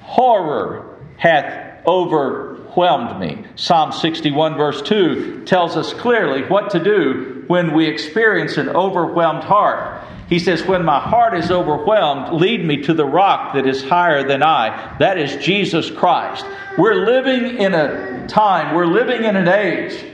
Horror 0.00 0.98
hath 1.16 1.86
overwhelmed 1.86 3.18
me. 3.18 3.44
Psalm 3.56 3.92
61, 3.92 4.56
verse 4.56 4.82
2, 4.82 5.44
tells 5.46 5.76
us 5.76 5.94
clearly 5.94 6.42
what 6.42 6.70
to 6.70 6.84
do 6.84 7.44
when 7.46 7.74
we 7.74 7.86
experience 7.86 8.58
an 8.58 8.68
overwhelmed 8.68 9.44
heart. 9.44 10.04
He 10.28 10.38
says, 10.38 10.64
When 10.64 10.84
my 10.84 10.98
heart 10.98 11.36
is 11.36 11.50
overwhelmed, 11.50 12.40
lead 12.40 12.64
me 12.64 12.82
to 12.82 12.94
the 12.94 13.04
rock 13.04 13.54
that 13.54 13.66
is 13.66 13.84
higher 13.84 14.26
than 14.26 14.42
I. 14.42 14.96
That 14.98 15.18
is 15.18 15.36
Jesus 15.36 15.90
Christ. 15.90 16.44
We're 16.76 17.06
living 17.06 17.58
in 17.58 17.74
a 17.74 18.26
time, 18.26 18.74
we're 18.74 18.86
living 18.86 19.24
in 19.24 19.36
an 19.36 19.48
age 19.48 20.04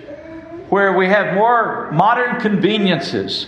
where 0.68 0.96
we 0.96 1.06
have 1.06 1.34
more 1.34 1.90
modern 1.92 2.40
conveniences, 2.40 3.46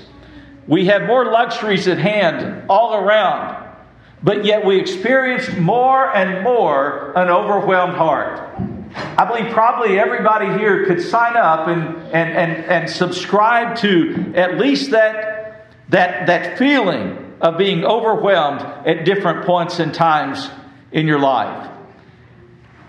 we 0.66 0.86
have 0.86 1.02
more 1.06 1.26
luxuries 1.26 1.86
at 1.86 1.98
hand 1.98 2.64
all 2.68 2.94
around, 2.94 3.66
but 4.22 4.44
yet 4.44 4.64
we 4.64 4.78
experience 4.78 5.50
more 5.58 6.14
and 6.16 6.42
more 6.42 7.12
an 7.16 7.28
overwhelmed 7.28 7.94
heart. 7.94 8.40
I 8.96 9.24
believe 9.24 9.52
probably 9.52 9.98
everybody 9.98 10.46
here 10.58 10.86
could 10.86 11.02
sign 11.02 11.36
up 11.36 11.68
and, 11.68 11.96
and, 12.12 12.30
and, 12.30 12.64
and 12.64 12.90
subscribe 12.90 13.76
to 13.78 14.32
at 14.34 14.56
least 14.58 14.92
that 14.92 15.33
that, 15.88 16.26
that 16.26 16.58
feeling 16.58 17.34
of 17.40 17.58
being 17.58 17.84
overwhelmed 17.84 18.60
at 18.60 19.04
different 19.04 19.44
points 19.44 19.78
and 19.78 19.92
times 19.92 20.48
in 20.92 21.06
your 21.06 21.18
life. 21.18 21.70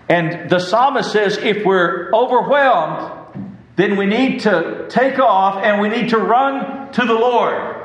And 0.08 0.48
the 0.48 0.60
psalmist 0.60 1.12
says 1.12 1.36
if 1.38 1.64
we're 1.64 2.10
overwhelmed, 2.12 3.48
then 3.76 3.96
we 3.96 4.06
need 4.06 4.40
to 4.40 4.86
take 4.88 5.18
off 5.18 5.62
and 5.62 5.80
we 5.80 5.88
need 5.88 6.10
to 6.10 6.18
run 6.18 6.92
to 6.92 7.04
the 7.04 7.12
Lord. 7.12 7.75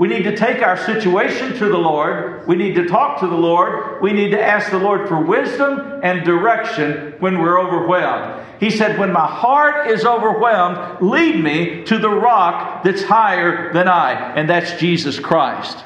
We 0.00 0.08
need 0.08 0.22
to 0.22 0.34
take 0.34 0.62
our 0.62 0.78
situation 0.78 1.58
to 1.58 1.68
the 1.68 1.76
Lord. 1.76 2.48
We 2.48 2.56
need 2.56 2.74
to 2.76 2.86
talk 2.86 3.20
to 3.20 3.26
the 3.26 3.36
Lord. 3.36 4.00
We 4.00 4.14
need 4.14 4.30
to 4.30 4.42
ask 4.42 4.70
the 4.70 4.78
Lord 4.78 5.06
for 5.06 5.20
wisdom 5.22 6.00
and 6.02 6.24
direction 6.24 7.16
when 7.18 7.38
we're 7.38 7.60
overwhelmed. 7.60 8.46
He 8.60 8.70
said, 8.70 8.98
When 8.98 9.12
my 9.12 9.26
heart 9.26 9.90
is 9.90 10.06
overwhelmed, 10.06 11.02
lead 11.02 11.44
me 11.44 11.84
to 11.84 11.98
the 11.98 12.08
rock 12.08 12.82
that's 12.82 13.02
higher 13.02 13.74
than 13.74 13.88
I, 13.88 14.12
and 14.36 14.48
that's 14.48 14.80
Jesus 14.80 15.20
Christ. 15.20 15.84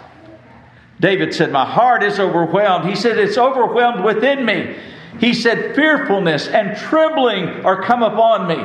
David 1.01 1.35
said, 1.35 1.51
My 1.51 1.65
heart 1.67 2.05
is 2.05 2.21
overwhelmed. 2.21 2.89
He 2.89 2.95
said, 2.95 3.19
It's 3.19 3.37
overwhelmed 3.37 4.05
within 4.05 4.47
me. 4.47 4.77
He 5.19 5.35
said, 5.35 5.75
Fearfulness 5.75 6.47
and 6.47 6.77
trembling 6.77 7.65
are 7.65 7.83
come 7.83 8.05
upon 8.05 8.47
me. 8.47 8.63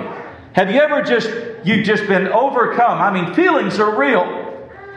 Have 0.54 0.70
you 0.70 0.80
ever 0.80 1.02
just, 1.02 1.32
you've 1.66 1.88
just 1.88 2.06
been 2.06 2.28
overcome? 2.28 3.02
I 3.02 3.12
mean, 3.12 3.34
feelings 3.34 3.80
are 3.80 3.98
real. 3.98 4.49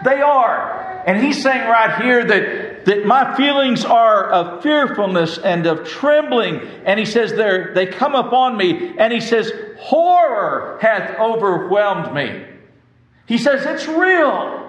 They 0.05 0.21
are. 0.21 1.03
And 1.07 1.23
he's 1.23 1.43
saying 1.43 1.69
right 1.69 2.01
here 2.03 2.25
that, 2.25 2.85
that 2.85 3.07
my 3.07 3.37
feelings 3.37 3.85
are 3.85 4.31
of 4.31 4.63
fearfulness 4.63 5.39
and 5.39 5.67
of 5.67 5.87
trembling. 5.87 6.61
And 6.85 6.99
he 6.99 7.07
says 7.07 7.33
they 7.33 7.73
they 7.75 7.87
come 7.87 8.15
upon 8.15 8.57
me. 8.57 8.95
And 8.99 9.13
he 9.13 9.21
says, 9.21 9.53
horror 9.79 10.79
hath 10.81 11.19
overwhelmed 11.19 12.15
me. 12.15 12.47
He 13.27 13.39
says, 13.39 13.65
it's 13.65 13.89
real. 13.89 14.63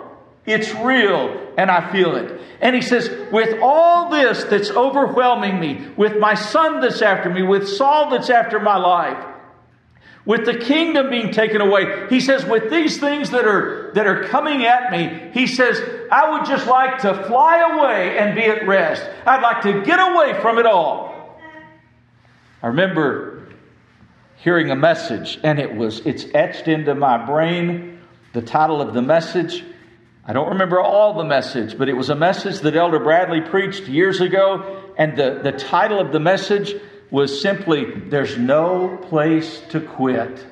It's 0.45 0.73
real, 0.75 1.53
and 1.57 1.71
I 1.71 1.91
feel 1.93 2.15
it. 2.17 2.41
And 2.59 2.75
he 2.75 2.81
says, 2.81 3.09
with 3.31 3.59
all 3.61 4.09
this 4.09 4.43
that's 4.43 4.69
overwhelming 4.71 5.57
me, 5.57 5.87
with 5.95 6.19
my 6.19 6.33
son 6.33 6.81
that's 6.81 7.01
after 7.01 7.29
me, 7.29 7.43
with 7.43 7.67
Saul 7.67 8.09
that's 8.09 8.29
after 8.29 8.59
my 8.59 8.75
life, 8.75 9.25
with 10.25 10.45
the 10.45 10.57
kingdom 10.57 11.09
being 11.09 11.31
taken 11.31 11.59
away. 11.61 12.07
He 12.09 12.19
says, 12.19 12.45
with 12.45 12.69
these 12.69 12.99
things 12.99 13.31
that 13.31 13.45
are, 13.45 13.91
that 13.93 14.07
are 14.07 14.23
coming 14.23 14.65
at 14.65 14.91
me, 14.91 15.31
he 15.33 15.47
says, 15.47 15.81
I 16.12 16.31
would 16.31 16.45
just 16.45 16.65
like 16.67 16.99
to 16.99 17.13
fly 17.25 17.59
away 17.59 18.17
and 18.17 18.36
be 18.36 18.43
at 18.43 18.67
rest. 18.67 19.03
I'd 19.25 19.41
like 19.41 19.63
to 19.63 19.83
get 19.83 19.99
away 19.99 20.39
from 20.41 20.59
it 20.59 20.65
all. 20.65 21.39
I 22.62 22.67
remember 22.67 23.49
hearing 24.38 24.71
a 24.71 24.75
message, 24.75 25.39
and 25.43 25.59
it 25.59 25.75
was, 25.75 25.99
it's 26.05 26.25
etched 26.33 26.67
into 26.67 26.95
my 26.95 27.25
brain. 27.25 27.99
The 28.31 28.41
title 28.41 28.81
of 28.81 28.93
the 28.93 29.01
message, 29.01 29.63
I 30.25 30.31
don't 30.31 30.49
remember 30.49 30.79
all 30.79 31.15
the 31.15 31.25
message, 31.25 31.77
but 31.77 31.89
it 31.89 31.93
was 31.93 32.09
a 32.09 32.15
message 32.15 32.62
that 32.62 32.75
Elder 32.75 32.99
Bradley 32.99 33.41
preached 33.41 33.89
years 33.89 34.21
ago. 34.21 34.81
And 34.97 35.17
the, 35.17 35.41
the 35.43 35.51
title 35.51 35.99
of 35.99 36.13
the 36.13 36.19
message 36.19 36.73
was 37.13 37.39
simply 37.39 37.86
there's 37.86 38.39
no 38.39 38.97
place 38.97 39.62
to 39.69 39.80
quit. 39.80 40.47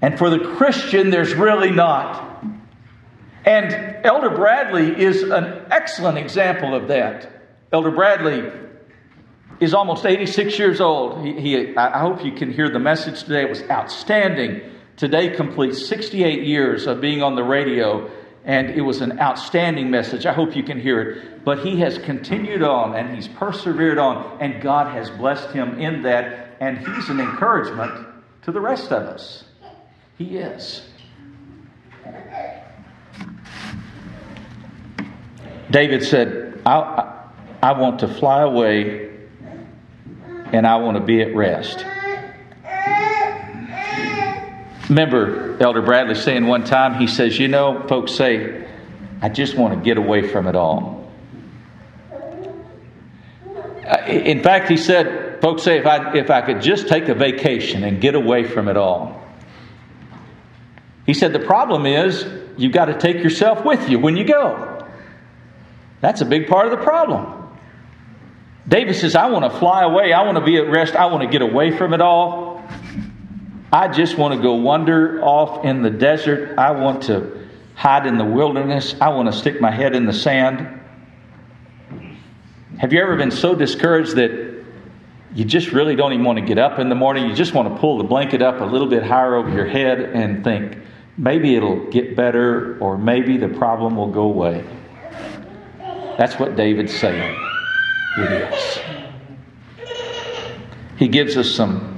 And 0.00 0.16
for 0.16 0.30
the 0.30 0.38
Christian, 0.38 1.10
there's 1.10 1.34
really 1.34 1.72
not. 1.72 2.44
And 3.44 4.06
Elder 4.06 4.30
Bradley 4.30 5.02
is 5.02 5.24
an 5.24 5.66
excellent 5.72 6.18
example 6.18 6.72
of 6.72 6.86
that. 6.86 7.32
Elder 7.72 7.90
Bradley 7.90 8.48
is 9.58 9.74
almost 9.74 10.06
86 10.06 10.56
years 10.56 10.80
old. 10.80 11.26
He, 11.26 11.40
he, 11.40 11.76
I 11.76 11.98
hope 11.98 12.24
you 12.24 12.30
can 12.30 12.52
hear 12.52 12.70
the 12.70 12.78
message 12.78 13.24
today. 13.24 13.42
It 13.42 13.48
was 13.48 13.62
outstanding. 13.64 14.60
Today 14.96 15.30
completes 15.30 15.84
68 15.84 16.44
years 16.44 16.86
of 16.86 17.00
being 17.00 17.24
on 17.24 17.34
the 17.34 17.42
radio 17.42 18.08
and 18.44 18.70
it 18.70 18.82
was 18.82 19.00
an 19.00 19.18
outstanding 19.18 19.90
message. 19.90 20.26
I 20.26 20.32
hope 20.32 20.54
you 20.54 20.62
can 20.62 20.78
hear 20.78 21.00
it. 21.00 21.44
But 21.44 21.60
he 21.60 21.80
has 21.80 21.98
continued 21.98 22.62
on 22.62 22.94
and 22.94 23.14
he's 23.14 23.28
persevered 23.28 23.98
on, 23.98 24.38
and 24.40 24.62
God 24.62 24.92
has 24.94 25.10
blessed 25.10 25.50
him 25.50 25.78
in 25.80 26.02
that, 26.02 26.56
and 26.60 26.78
he's 26.78 27.08
an 27.08 27.20
encouragement 27.20 28.06
to 28.42 28.52
the 28.52 28.60
rest 28.60 28.92
of 28.92 29.02
us. 29.04 29.44
He 30.18 30.36
is. 30.36 30.82
David 35.70 36.04
said, 36.04 36.60
I, 36.66 37.28
I 37.62 37.72
want 37.72 38.00
to 38.00 38.08
fly 38.08 38.42
away 38.42 39.10
and 40.52 40.66
I 40.66 40.76
want 40.76 40.96
to 40.96 41.02
be 41.02 41.20
at 41.20 41.34
rest. 41.34 41.84
Remember 44.94 45.56
Elder 45.60 45.82
Bradley 45.82 46.14
saying 46.14 46.46
one 46.46 46.62
time, 46.62 47.00
he 47.00 47.08
says, 47.08 47.36
You 47.36 47.48
know, 47.48 47.84
folks 47.88 48.12
say, 48.12 48.64
I 49.20 49.28
just 49.28 49.56
want 49.56 49.74
to 49.74 49.80
get 49.84 49.98
away 49.98 50.28
from 50.28 50.46
it 50.46 50.54
all. 50.54 51.10
Uh, 53.42 54.04
in 54.06 54.40
fact, 54.40 54.68
he 54.68 54.76
said, 54.76 55.40
folks 55.42 55.64
say, 55.64 55.78
if 55.78 55.86
I, 55.86 56.14
if 56.14 56.30
I 56.30 56.42
could 56.42 56.62
just 56.62 56.86
take 56.86 57.08
a 57.08 57.14
vacation 57.14 57.82
and 57.82 58.00
get 58.00 58.14
away 58.14 58.44
from 58.44 58.68
it 58.68 58.76
all. 58.76 59.20
He 61.06 61.12
said, 61.12 61.32
the 61.32 61.40
problem 61.40 61.86
is 61.86 62.24
you've 62.56 62.72
got 62.72 62.84
to 62.84 62.96
take 62.96 63.16
yourself 63.16 63.64
with 63.64 63.90
you 63.90 63.98
when 63.98 64.16
you 64.16 64.24
go. 64.24 64.86
That's 66.02 66.20
a 66.20 66.24
big 66.24 66.46
part 66.46 66.66
of 66.66 66.78
the 66.78 66.84
problem. 66.84 67.50
David 68.68 68.94
says, 68.94 69.16
I 69.16 69.26
want 69.26 69.52
to 69.52 69.58
fly 69.58 69.82
away. 69.82 70.12
I 70.12 70.22
want 70.22 70.38
to 70.38 70.44
be 70.44 70.56
at 70.56 70.68
rest. 70.68 70.94
I 70.94 71.06
want 71.06 71.24
to 71.24 71.28
get 71.28 71.42
away 71.42 71.76
from 71.76 71.94
it 71.94 72.00
all. 72.00 72.43
I 73.74 73.88
just 73.88 74.16
want 74.16 74.34
to 74.34 74.40
go 74.40 74.54
wander 74.54 75.20
off 75.20 75.64
in 75.64 75.82
the 75.82 75.90
desert. 75.90 76.56
I 76.56 76.70
want 76.70 77.02
to 77.04 77.48
hide 77.74 78.06
in 78.06 78.18
the 78.18 78.24
wilderness. 78.24 78.94
I 79.00 79.08
want 79.08 79.32
to 79.32 79.36
stick 79.36 79.60
my 79.60 79.72
head 79.72 79.96
in 79.96 80.06
the 80.06 80.12
sand. 80.12 80.80
Have 82.78 82.92
you 82.92 83.02
ever 83.02 83.16
been 83.16 83.32
so 83.32 83.52
discouraged 83.56 84.14
that 84.14 84.64
you 85.34 85.44
just 85.44 85.72
really 85.72 85.96
don't 85.96 86.12
even 86.12 86.24
want 86.24 86.38
to 86.38 86.44
get 86.44 86.56
up 86.56 86.78
in 86.78 86.88
the 86.88 86.94
morning? 86.94 87.26
You 87.28 87.34
just 87.34 87.52
want 87.52 87.74
to 87.74 87.80
pull 87.80 87.98
the 87.98 88.04
blanket 88.04 88.42
up 88.42 88.60
a 88.60 88.64
little 88.64 88.86
bit 88.86 89.02
higher 89.02 89.34
over 89.34 89.50
your 89.50 89.66
head 89.66 89.98
and 89.98 90.44
think, 90.44 90.78
maybe 91.18 91.56
it'll 91.56 91.90
get 91.90 92.14
better 92.14 92.78
or 92.78 92.96
maybe 92.96 93.38
the 93.38 93.48
problem 93.48 93.96
will 93.96 94.12
go 94.12 94.22
away. 94.22 94.64
That's 96.16 96.38
what 96.38 96.54
David's 96.54 96.96
saying. 96.96 97.36
It 98.18 98.52
is. 98.52 98.78
He 100.96 101.08
gives 101.08 101.36
us 101.36 101.50
some 101.50 101.93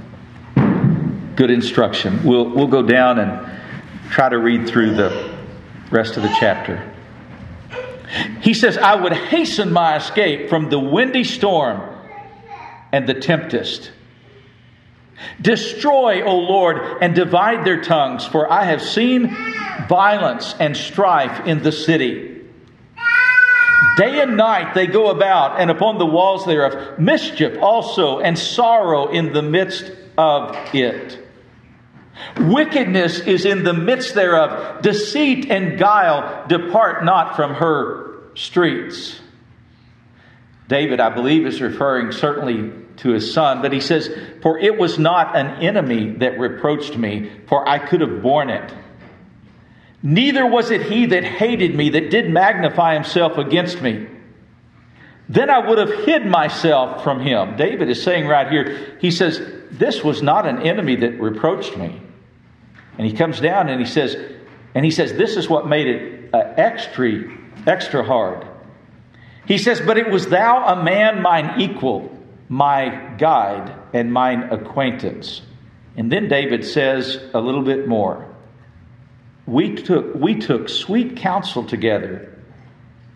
good 1.36 1.50
instruction. 1.50 2.24
We'll, 2.24 2.48
we'll 2.48 2.66
go 2.66 2.82
down 2.82 3.18
and 3.18 4.10
try 4.10 4.28
to 4.28 4.38
read 4.38 4.66
through 4.68 4.94
the 4.94 5.36
rest 5.90 6.16
of 6.16 6.22
the 6.22 6.34
chapter. 6.40 6.92
He 8.40 8.54
says, 8.54 8.78
I 8.78 8.94
would 8.94 9.12
hasten 9.12 9.72
my 9.72 9.96
escape 9.96 10.48
from 10.48 10.70
the 10.70 10.78
windy 10.78 11.24
storm 11.24 11.82
and 12.92 13.06
the 13.06 13.14
tempest. 13.14 13.90
Destroy, 15.40 16.22
O 16.24 16.36
Lord, 16.38 17.02
and 17.02 17.14
divide 17.14 17.64
their 17.64 17.82
tongues, 17.82 18.24
for 18.24 18.50
I 18.50 18.64
have 18.64 18.82
seen 18.82 19.34
violence 19.88 20.54
and 20.58 20.76
strife 20.76 21.46
in 21.46 21.62
the 21.62 21.72
city. 21.72 22.42
Day 23.96 24.20
and 24.20 24.36
night 24.36 24.74
they 24.74 24.86
go 24.86 25.10
about, 25.10 25.60
and 25.60 25.70
upon 25.70 25.98
the 25.98 26.06
walls 26.06 26.44
thereof, 26.44 26.98
mischief 26.98 27.58
also 27.60 28.20
and 28.20 28.38
sorrow 28.38 29.08
in 29.08 29.32
the 29.32 29.42
midst 29.42 29.90
of 30.16 30.56
it. 30.74 31.25
Wickedness 32.38 33.20
is 33.20 33.44
in 33.44 33.64
the 33.64 33.72
midst 33.72 34.14
thereof. 34.14 34.82
Deceit 34.82 35.50
and 35.50 35.78
guile 35.78 36.46
depart 36.48 37.04
not 37.04 37.36
from 37.36 37.54
her 37.54 38.20
streets. 38.34 39.20
David, 40.68 41.00
I 41.00 41.10
believe, 41.10 41.46
is 41.46 41.60
referring 41.60 42.12
certainly 42.12 42.72
to 42.98 43.10
his 43.10 43.32
son, 43.32 43.62
but 43.62 43.72
he 43.72 43.80
says, 43.80 44.10
For 44.42 44.58
it 44.58 44.78
was 44.78 44.98
not 44.98 45.36
an 45.36 45.62
enemy 45.62 46.12
that 46.16 46.38
reproached 46.38 46.96
me, 46.96 47.30
for 47.46 47.68
I 47.68 47.78
could 47.78 48.00
have 48.00 48.22
borne 48.22 48.50
it. 48.50 48.74
Neither 50.02 50.46
was 50.46 50.70
it 50.70 50.82
he 50.82 51.06
that 51.06 51.24
hated 51.24 51.74
me, 51.74 51.90
that 51.90 52.10
did 52.10 52.30
magnify 52.30 52.94
himself 52.94 53.38
against 53.38 53.80
me. 53.82 54.06
Then 55.28 55.50
I 55.50 55.58
would 55.58 55.78
have 55.78 56.04
hid 56.04 56.26
myself 56.26 57.02
from 57.02 57.20
him. 57.20 57.56
David 57.56 57.88
is 57.88 58.02
saying 58.02 58.26
right 58.26 58.48
here, 58.48 58.96
he 59.00 59.10
says, 59.10 59.40
This 59.78 60.02
was 60.02 60.22
not 60.22 60.46
an 60.46 60.62
enemy 60.62 60.96
that 60.96 61.20
reproached 61.20 61.76
me. 61.76 62.00
And 62.98 63.06
he 63.06 63.12
comes 63.12 63.40
down 63.40 63.68
and 63.68 63.80
he 63.80 63.86
says, 63.86 64.16
and 64.74 64.84
he 64.84 64.90
says, 64.90 65.12
This 65.14 65.36
is 65.36 65.48
what 65.48 65.66
made 65.66 65.86
it 65.86 66.34
uh, 66.34 66.54
extra, 66.56 67.34
extra 67.66 68.04
hard. 68.04 68.46
He 69.46 69.58
says, 69.58 69.80
But 69.80 69.98
it 69.98 70.10
was 70.10 70.28
thou 70.28 70.66
a 70.66 70.82
man 70.82 71.22
mine 71.22 71.60
equal, 71.60 72.16
my 72.48 73.14
guide, 73.18 73.74
and 73.92 74.12
mine 74.12 74.44
acquaintance. 74.50 75.42
And 75.96 76.12
then 76.12 76.28
David 76.28 76.64
says 76.64 77.18
a 77.32 77.40
little 77.40 77.62
bit 77.62 77.88
more. 77.88 78.34
We 79.46 79.76
took, 79.76 80.14
we 80.14 80.36
took 80.36 80.68
sweet 80.68 81.16
counsel 81.16 81.64
together 81.64 82.36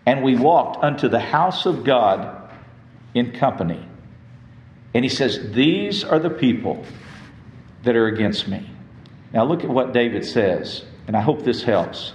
and 0.05 0.23
we 0.23 0.35
walked 0.35 0.83
unto 0.83 1.09
the 1.09 1.19
house 1.19 1.65
of 1.65 1.83
God 1.83 2.49
in 3.13 3.33
company. 3.33 3.85
And 4.93 5.05
he 5.05 5.09
says, 5.09 5.51
These 5.51 6.03
are 6.03 6.19
the 6.19 6.29
people 6.29 6.85
that 7.83 7.95
are 7.95 8.07
against 8.07 8.47
me. 8.47 8.69
Now 9.33 9.45
look 9.45 9.63
at 9.63 9.69
what 9.69 9.93
David 9.93 10.25
says, 10.25 10.83
and 11.07 11.15
I 11.15 11.21
hope 11.21 11.43
this 11.43 11.63
helps. 11.63 12.13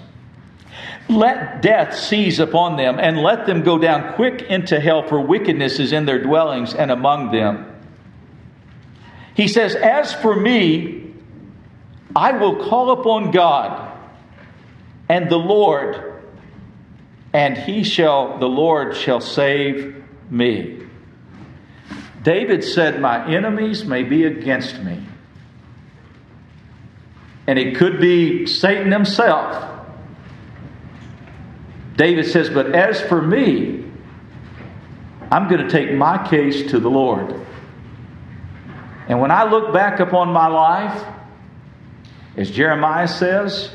Let 1.08 1.62
death 1.62 1.96
seize 1.96 2.38
upon 2.38 2.76
them, 2.76 2.98
and 2.98 3.18
let 3.18 3.46
them 3.46 3.62
go 3.62 3.78
down 3.78 4.14
quick 4.14 4.42
into 4.42 4.78
hell, 4.78 5.06
for 5.06 5.20
wickedness 5.20 5.78
is 5.78 5.92
in 5.92 6.04
their 6.04 6.22
dwellings 6.22 6.74
and 6.74 6.90
among 6.90 7.30
them. 7.32 7.72
He 9.34 9.48
says, 9.48 9.74
As 9.74 10.12
for 10.12 10.34
me, 10.34 11.14
I 12.14 12.32
will 12.32 12.68
call 12.68 12.90
upon 12.92 13.30
God 13.30 13.92
and 15.08 15.30
the 15.30 15.38
Lord 15.38 16.16
and 17.36 17.58
he 17.58 17.84
shall, 17.84 18.38
the 18.38 18.48
Lord 18.48 18.96
shall 18.96 19.20
save 19.20 20.02
me. 20.30 20.85
David 22.26 22.64
said, 22.64 23.00
My 23.00 23.32
enemies 23.32 23.84
may 23.84 24.02
be 24.02 24.24
against 24.24 24.82
me. 24.82 25.00
And 27.46 27.56
it 27.56 27.76
could 27.76 28.00
be 28.00 28.46
Satan 28.46 28.90
himself. 28.90 29.86
David 31.94 32.26
says, 32.26 32.50
But 32.50 32.74
as 32.74 33.00
for 33.00 33.22
me, 33.22 33.84
I'm 35.30 35.48
going 35.48 35.68
to 35.68 35.70
take 35.70 35.94
my 35.94 36.26
case 36.26 36.68
to 36.72 36.80
the 36.80 36.90
Lord. 36.90 37.32
And 39.06 39.20
when 39.20 39.30
I 39.30 39.44
look 39.44 39.72
back 39.72 40.00
upon 40.00 40.32
my 40.32 40.48
life, 40.48 41.06
as 42.36 42.50
Jeremiah 42.50 43.06
says, 43.06 43.70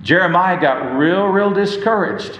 Jeremiah 0.00 0.58
got 0.58 0.96
real, 0.96 1.26
real 1.26 1.50
discouraged. 1.50 2.38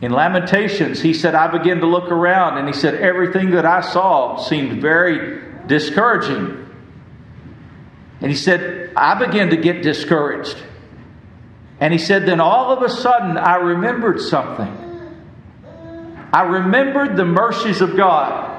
In 0.00 0.12
Lamentations, 0.12 1.00
he 1.00 1.12
said, 1.12 1.34
I 1.34 1.48
began 1.48 1.80
to 1.80 1.86
look 1.86 2.10
around 2.10 2.58
and 2.58 2.68
he 2.68 2.72
said, 2.72 2.94
everything 2.94 3.50
that 3.50 3.66
I 3.66 3.80
saw 3.80 4.36
seemed 4.36 4.80
very 4.80 5.42
discouraging. 5.66 6.66
And 8.20 8.30
he 8.30 8.36
said, 8.36 8.92
I 8.96 9.14
began 9.18 9.50
to 9.50 9.56
get 9.56 9.82
discouraged. 9.82 10.56
And 11.80 11.92
he 11.92 11.98
said, 11.98 12.26
then 12.26 12.40
all 12.40 12.72
of 12.72 12.82
a 12.82 12.88
sudden 12.88 13.36
I 13.36 13.56
remembered 13.56 14.20
something. 14.20 14.86
I 16.32 16.42
remembered 16.42 17.16
the 17.16 17.24
mercies 17.24 17.80
of 17.80 17.96
God. 17.96 18.54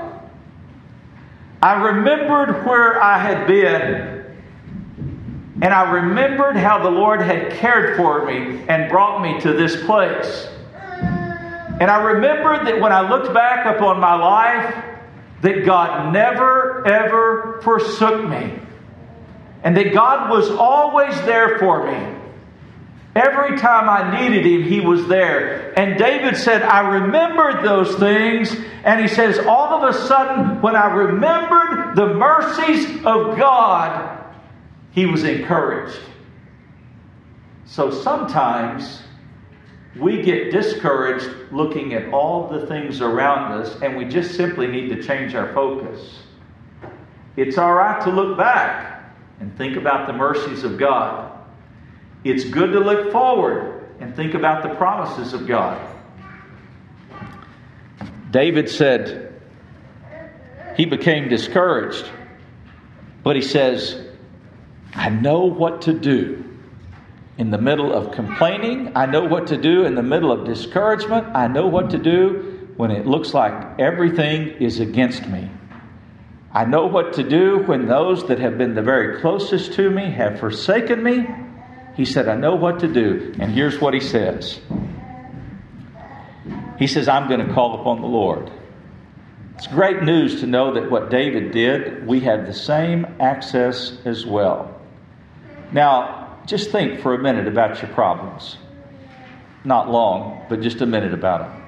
I 1.61 1.73
remembered 1.73 2.65
where 2.65 3.01
I 3.01 3.17
had 3.17 3.47
been. 3.47 4.19
And 5.61 5.73
I 5.73 5.91
remembered 5.91 6.55
how 6.55 6.83
the 6.83 6.89
Lord 6.89 7.21
had 7.21 7.51
cared 7.53 7.97
for 7.97 8.25
me 8.25 8.61
and 8.67 8.89
brought 8.89 9.21
me 9.21 9.39
to 9.41 9.53
this 9.53 9.81
place. 9.85 10.47
And 11.79 11.89
I 11.89 12.01
remembered 12.01 12.67
that 12.67 12.81
when 12.81 12.91
I 12.91 13.09
looked 13.09 13.33
back 13.33 13.65
upon 13.65 13.99
my 13.99 14.15
life, 14.15 14.85
that 15.41 15.65
God 15.65 16.11
never, 16.11 16.85
ever 16.85 17.61
forsook 17.63 18.27
me. 18.27 18.59
And 19.63 19.75
that 19.77 19.93
God 19.93 20.29
was 20.29 20.49
always 20.49 21.15
there 21.21 21.57
for 21.59 21.89
me. 21.89 22.17
Every 23.15 23.57
time 23.57 23.89
I 23.89 24.21
needed 24.21 24.45
Him, 24.45 24.63
He 24.63 24.79
was 24.81 25.07
there. 25.07 25.73
And 25.79 25.97
David 25.97 26.37
said, 26.37 26.61
I 26.61 26.81
remembered 26.99 27.65
those 27.65 27.95
things. 27.95 28.55
And 28.83 29.01
he 29.01 29.07
says, 29.07 29.39
all 29.39 29.83
of 29.83 29.93
a 29.93 29.97
sudden, 30.07 30.61
when 30.61 30.75
I 30.75 30.87
remembered 30.87 31.95
the 31.95 32.13
mercies 32.13 32.85
of 33.05 33.37
God, 33.37 34.23
he 34.91 35.05
was 35.05 35.23
encouraged. 35.23 35.99
So 37.65 37.91
sometimes 37.91 39.01
we 39.95 40.21
get 40.21 40.51
discouraged 40.51 41.29
looking 41.51 41.93
at 41.93 42.13
all 42.13 42.47
the 42.47 42.67
things 42.67 43.01
around 43.01 43.53
us, 43.53 43.81
and 43.81 43.97
we 43.97 44.05
just 44.05 44.35
simply 44.35 44.67
need 44.67 44.89
to 44.89 45.01
change 45.01 45.33
our 45.33 45.53
focus. 45.53 46.19
It's 47.35 47.57
all 47.57 47.73
right 47.73 48.01
to 48.03 48.11
look 48.11 48.37
back 48.37 49.13
and 49.39 49.55
think 49.57 49.77
about 49.77 50.07
the 50.07 50.13
mercies 50.13 50.63
of 50.63 50.77
God. 50.77 51.31
It's 52.23 52.43
good 52.43 52.71
to 52.73 52.79
look 52.79 53.11
forward 53.11 53.89
and 53.99 54.15
think 54.15 54.33
about 54.33 54.63
the 54.63 54.75
promises 54.75 55.33
of 55.33 55.47
God. 55.47 55.85
David 58.31 58.69
said 58.69 59.41
he 60.77 60.85
became 60.85 61.29
discouraged, 61.29 62.09
but 63.23 63.35
he 63.35 63.41
says, 63.41 64.05
I 64.93 65.09
know 65.09 65.45
what 65.45 65.81
to 65.83 65.93
do 65.93 66.48
in 67.39 67.51
the 67.51 67.57
middle 67.57 67.93
of 67.93 68.11
complaining. 68.11 68.91
I 68.95 69.05
know 69.05 69.23
what 69.23 69.47
to 69.47 69.57
do 69.57 69.85
in 69.85 69.95
the 69.95 70.03
middle 70.03 70.29
of 70.29 70.45
discouragement. 70.45 71.25
I 71.33 71.47
know 71.47 71.67
what 71.67 71.89
to 71.91 71.97
do 71.97 72.67
when 72.75 72.91
it 72.91 73.07
looks 73.07 73.33
like 73.33 73.79
everything 73.79 74.49
is 74.61 74.81
against 74.81 75.25
me. 75.25 75.49
I 76.51 76.65
know 76.65 76.87
what 76.87 77.13
to 77.13 77.23
do 77.23 77.59
when 77.59 77.87
those 77.87 78.27
that 78.27 78.39
have 78.39 78.57
been 78.57 78.75
the 78.75 78.81
very 78.81 79.21
closest 79.21 79.71
to 79.73 79.89
me 79.89 80.11
have 80.11 80.37
forsaken 80.37 81.01
me. 81.01 81.25
He 81.95 82.03
said, 82.03 82.27
I 82.27 82.35
know 82.35 82.55
what 82.55 82.81
to 82.81 82.89
do. 82.89 83.33
And 83.39 83.53
here's 83.53 83.79
what 83.79 83.93
he 83.93 84.01
says 84.01 84.59
He 86.77 86.87
says, 86.87 87.07
I'm 87.07 87.29
going 87.29 87.47
to 87.47 87.53
call 87.53 87.79
upon 87.79 88.01
the 88.01 88.07
Lord. 88.07 88.51
It's 89.55 89.67
great 89.67 90.03
news 90.03 90.41
to 90.41 90.47
know 90.47 90.73
that 90.73 90.91
what 90.91 91.09
David 91.09 91.51
did, 91.51 92.05
we 92.05 92.19
have 92.21 92.45
the 92.45 92.53
same 92.53 93.07
access 93.21 93.97
as 94.03 94.25
well. 94.25 94.77
Now, 95.71 96.28
just 96.49 96.71
think 96.71 96.99
for 97.01 97.13
a 97.13 97.19
minute 97.19 97.47
about 97.47 97.79
your 97.81 97.91
problems. 97.91 98.57
Not 99.63 99.89
long, 99.89 100.45
but 100.49 100.61
just 100.61 100.81
a 100.81 100.85
minute 100.85 101.13
about 101.13 101.41
them. 101.41 101.63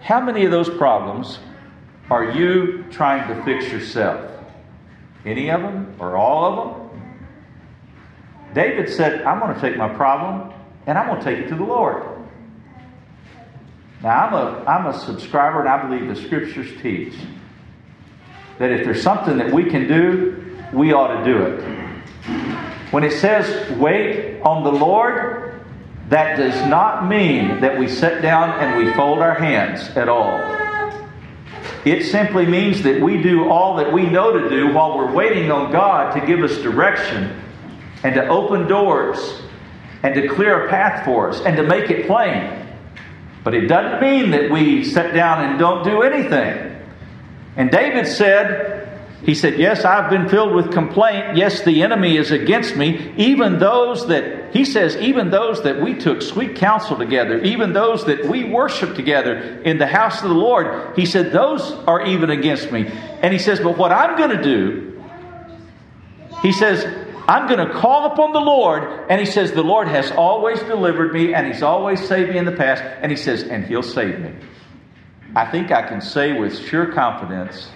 How 0.00 0.20
many 0.20 0.44
of 0.44 0.52
those 0.52 0.70
problems 0.70 1.40
are 2.10 2.30
you 2.30 2.84
trying 2.90 3.26
to 3.28 3.42
fix 3.42 3.70
yourself? 3.72 4.30
Any 5.26 5.50
of 5.50 5.60
them 5.60 5.96
or 5.98 6.16
all 6.16 6.44
of 6.44 6.90
them? 6.90 7.28
David 8.54 8.88
said, 8.88 9.22
I'm 9.22 9.40
going 9.40 9.54
to 9.54 9.60
take 9.60 9.76
my 9.76 9.88
problem 9.88 10.52
and 10.86 10.96
I'm 10.96 11.08
going 11.08 11.18
to 11.18 11.24
take 11.24 11.38
it 11.44 11.48
to 11.48 11.56
the 11.56 11.64
Lord. 11.64 12.04
Now, 14.00 14.26
I'm 14.26 14.32
a, 14.32 14.64
I'm 14.64 14.86
a 14.86 14.98
subscriber 14.98 15.60
and 15.60 15.68
I 15.68 15.86
believe 15.88 16.06
the 16.08 16.22
scriptures 16.22 16.70
teach 16.80 17.14
that 18.60 18.70
if 18.70 18.84
there's 18.84 19.02
something 19.02 19.38
that 19.38 19.52
we 19.52 19.64
can 19.64 19.88
do, 19.88 20.56
we 20.72 20.92
ought 20.92 21.18
to 21.18 21.24
do 21.24 21.42
it. 21.42 21.87
When 22.90 23.04
it 23.04 23.12
says 23.12 23.70
wait 23.78 24.40
on 24.42 24.64
the 24.64 24.72
Lord, 24.72 25.60
that 26.08 26.36
does 26.36 26.54
not 26.68 27.06
mean 27.06 27.60
that 27.60 27.78
we 27.78 27.86
sit 27.86 28.22
down 28.22 28.58
and 28.60 28.78
we 28.82 28.92
fold 28.94 29.18
our 29.18 29.34
hands 29.34 29.94
at 29.96 30.08
all. 30.08 30.38
It 31.84 32.04
simply 32.04 32.46
means 32.46 32.82
that 32.82 33.00
we 33.00 33.22
do 33.22 33.50
all 33.50 33.76
that 33.76 33.92
we 33.92 34.04
know 34.04 34.32
to 34.32 34.48
do 34.48 34.72
while 34.72 34.96
we're 34.96 35.12
waiting 35.12 35.50
on 35.50 35.70
God 35.70 36.18
to 36.18 36.26
give 36.26 36.40
us 36.40 36.58
direction 36.58 37.40
and 38.02 38.14
to 38.14 38.26
open 38.28 38.66
doors 38.66 39.42
and 40.02 40.14
to 40.14 40.28
clear 40.28 40.66
a 40.66 40.70
path 40.70 41.04
for 41.04 41.28
us 41.28 41.40
and 41.42 41.56
to 41.56 41.62
make 41.62 41.90
it 41.90 42.06
plain. 42.06 42.66
But 43.44 43.54
it 43.54 43.66
doesn't 43.66 44.00
mean 44.00 44.30
that 44.30 44.50
we 44.50 44.84
sit 44.84 45.12
down 45.12 45.44
and 45.44 45.58
don't 45.58 45.84
do 45.84 46.02
anything. 46.02 46.76
And 47.56 47.70
David 47.70 48.06
said, 48.06 48.87
he 49.24 49.34
said, 49.34 49.58
Yes, 49.58 49.84
I've 49.84 50.10
been 50.10 50.28
filled 50.28 50.54
with 50.54 50.72
complaint. 50.72 51.36
Yes, 51.36 51.62
the 51.62 51.82
enemy 51.82 52.16
is 52.16 52.30
against 52.30 52.76
me. 52.76 53.12
Even 53.16 53.58
those 53.58 54.06
that, 54.08 54.54
he 54.54 54.64
says, 54.64 54.96
even 54.96 55.30
those 55.30 55.62
that 55.64 55.80
we 55.80 55.94
took 55.94 56.22
sweet 56.22 56.56
counsel 56.56 56.96
together, 56.96 57.42
even 57.42 57.72
those 57.72 58.04
that 58.06 58.26
we 58.26 58.44
worship 58.44 58.94
together 58.94 59.60
in 59.62 59.78
the 59.78 59.86
house 59.86 60.22
of 60.22 60.28
the 60.28 60.34
Lord, 60.34 60.96
he 60.96 61.04
said, 61.04 61.32
those 61.32 61.72
are 61.86 62.06
even 62.06 62.30
against 62.30 62.70
me. 62.70 62.86
And 62.86 63.32
he 63.32 63.38
says, 63.38 63.58
But 63.60 63.76
what 63.76 63.92
I'm 63.92 64.16
going 64.16 64.36
to 64.36 64.42
do, 64.42 65.02
he 66.40 66.52
says, 66.52 66.84
I'm 67.26 67.48
going 67.48 67.66
to 67.66 67.74
call 67.74 68.12
upon 68.12 68.32
the 68.32 68.40
Lord. 68.40 69.10
And 69.10 69.20
he 69.20 69.26
says, 69.26 69.50
The 69.50 69.64
Lord 69.64 69.88
has 69.88 70.12
always 70.12 70.60
delivered 70.60 71.12
me 71.12 71.34
and 71.34 71.46
he's 71.46 71.62
always 71.62 72.06
saved 72.06 72.30
me 72.30 72.38
in 72.38 72.44
the 72.44 72.52
past. 72.52 72.82
And 73.02 73.10
he 73.10 73.16
says, 73.16 73.42
And 73.42 73.64
he'll 73.64 73.82
save 73.82 74.20
me. 74.20 74.32
I 75.34 75.50
think 75.50 75.72
I 75.72 75.86
can 75.86 76.00
say 76.00 76.38
with 76.38 76.56
sure 76.56 76.86
confidence 76.92 77.68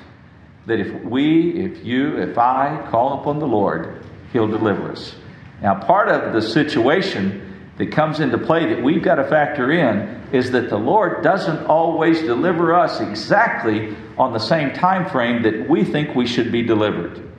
that 0.67 0.79
if 0.79 1.05
we, 1.05 1.51
if 1.65 1.85
you, 1.85 2.19
if 2.19 2.39
I 2.39 2.87
call 2.91 3.21
upon 3.21 3.39
the 3.39 3.47
Lord, 3.47 4.05
He'll 4.33 4.49
deliver 4.49 4.93
us. 4.93 5.15
Now, 5.61 5.81
part 5.81 6.09
of 6.09 6.33
the 6.33 6.41
situation 6.43 7.71
that 7.79 7.93
comes 7.93 8.21
into 8.21 8.39
play 8.39 8.75
that 8.75 8.83
we've 8.83 9.03
got 9.03 9.17
to 9.17 9.25
factor 9.25 9.71
in 9.71 10.23
is 10.33 10.51
that 10.53 10.69
the 10.69 10.79
Lord 10.79 11.23
doesn't 11.23 11.67
always 11.67 12.21
deliver 12.21 12.75
us 12.75 13.01
exactly 13.01 13.95
on 14.17 14.33
the 14.33 14.39
same 14.39 14.73
time 14.73 15.09
frame 15.09 15.43
that 15.43 15.69
we 15.69 15.85
think 15.85 16.15
we 16.15 16.27
should 16.27 16.53
be 16.53 16.63
delivered. 16.63 17.31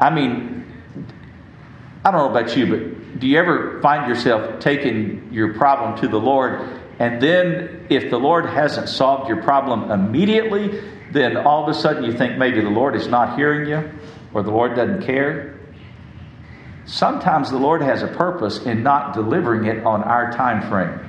I 0.00 0.10
mean, 0.10 0.66
I 2.04 2.10
don't 2.10 2.20
know 2.20 2.38
about 2.38 2.56
you, 2.56 2.66
but 2.66 3.20
do 3.20 3.26
you 3.26 3.38
ever 3.38 3.80
find 3.80 4.08
yourself 4.08 4.60
taking 4.60 5.28
your 5.32 5.54
problem 5.54 5.98
to 6.00 6.08
the 6.08 6.18
Lord 6.18 6.82
and 6.98 7.20
then 7.20 7.86
if 7.90 8.10
the 8.10 8.18
Lord 8.18 8.46
hasn't 8.46 8.88
solved 8.88 9.28
your 9.28 9.42
problem 9.42 9.90
immediately, 9.90 10.80
then 11.14 11.36
all 11.38 11.62
of 11.62 11.74
a 11.74 11.78
sudden 11.78 12.04
you 12.04 12.12
think 12.12 12.36
maybe 12.36 12.60
the 12.60 12.68
Lord 12.68 12.94
is 12.94 13.06
not 13.06 13.36
hearing 13.36 13.68
you 13.68 13.90
or 14.34 14.42
the 14.42 14.50
Lord 14.50 14.74
doesn't 14.74 15.02
care? 15.02 15.58
Sometimes 16.84 17.50
the 17.50 17.56
Lord 17.56 17.80
has 17.80 18.02
a 18.02 18.08
purpose 18.08 18.58
in 18.66 18.82
not 18.82 19.14
delivering 19.14 19.64
it 19.64 19.86
on 19.86 20.02
our 20.02 20.30
time 20.32 20.68
frame. 20.68 21.00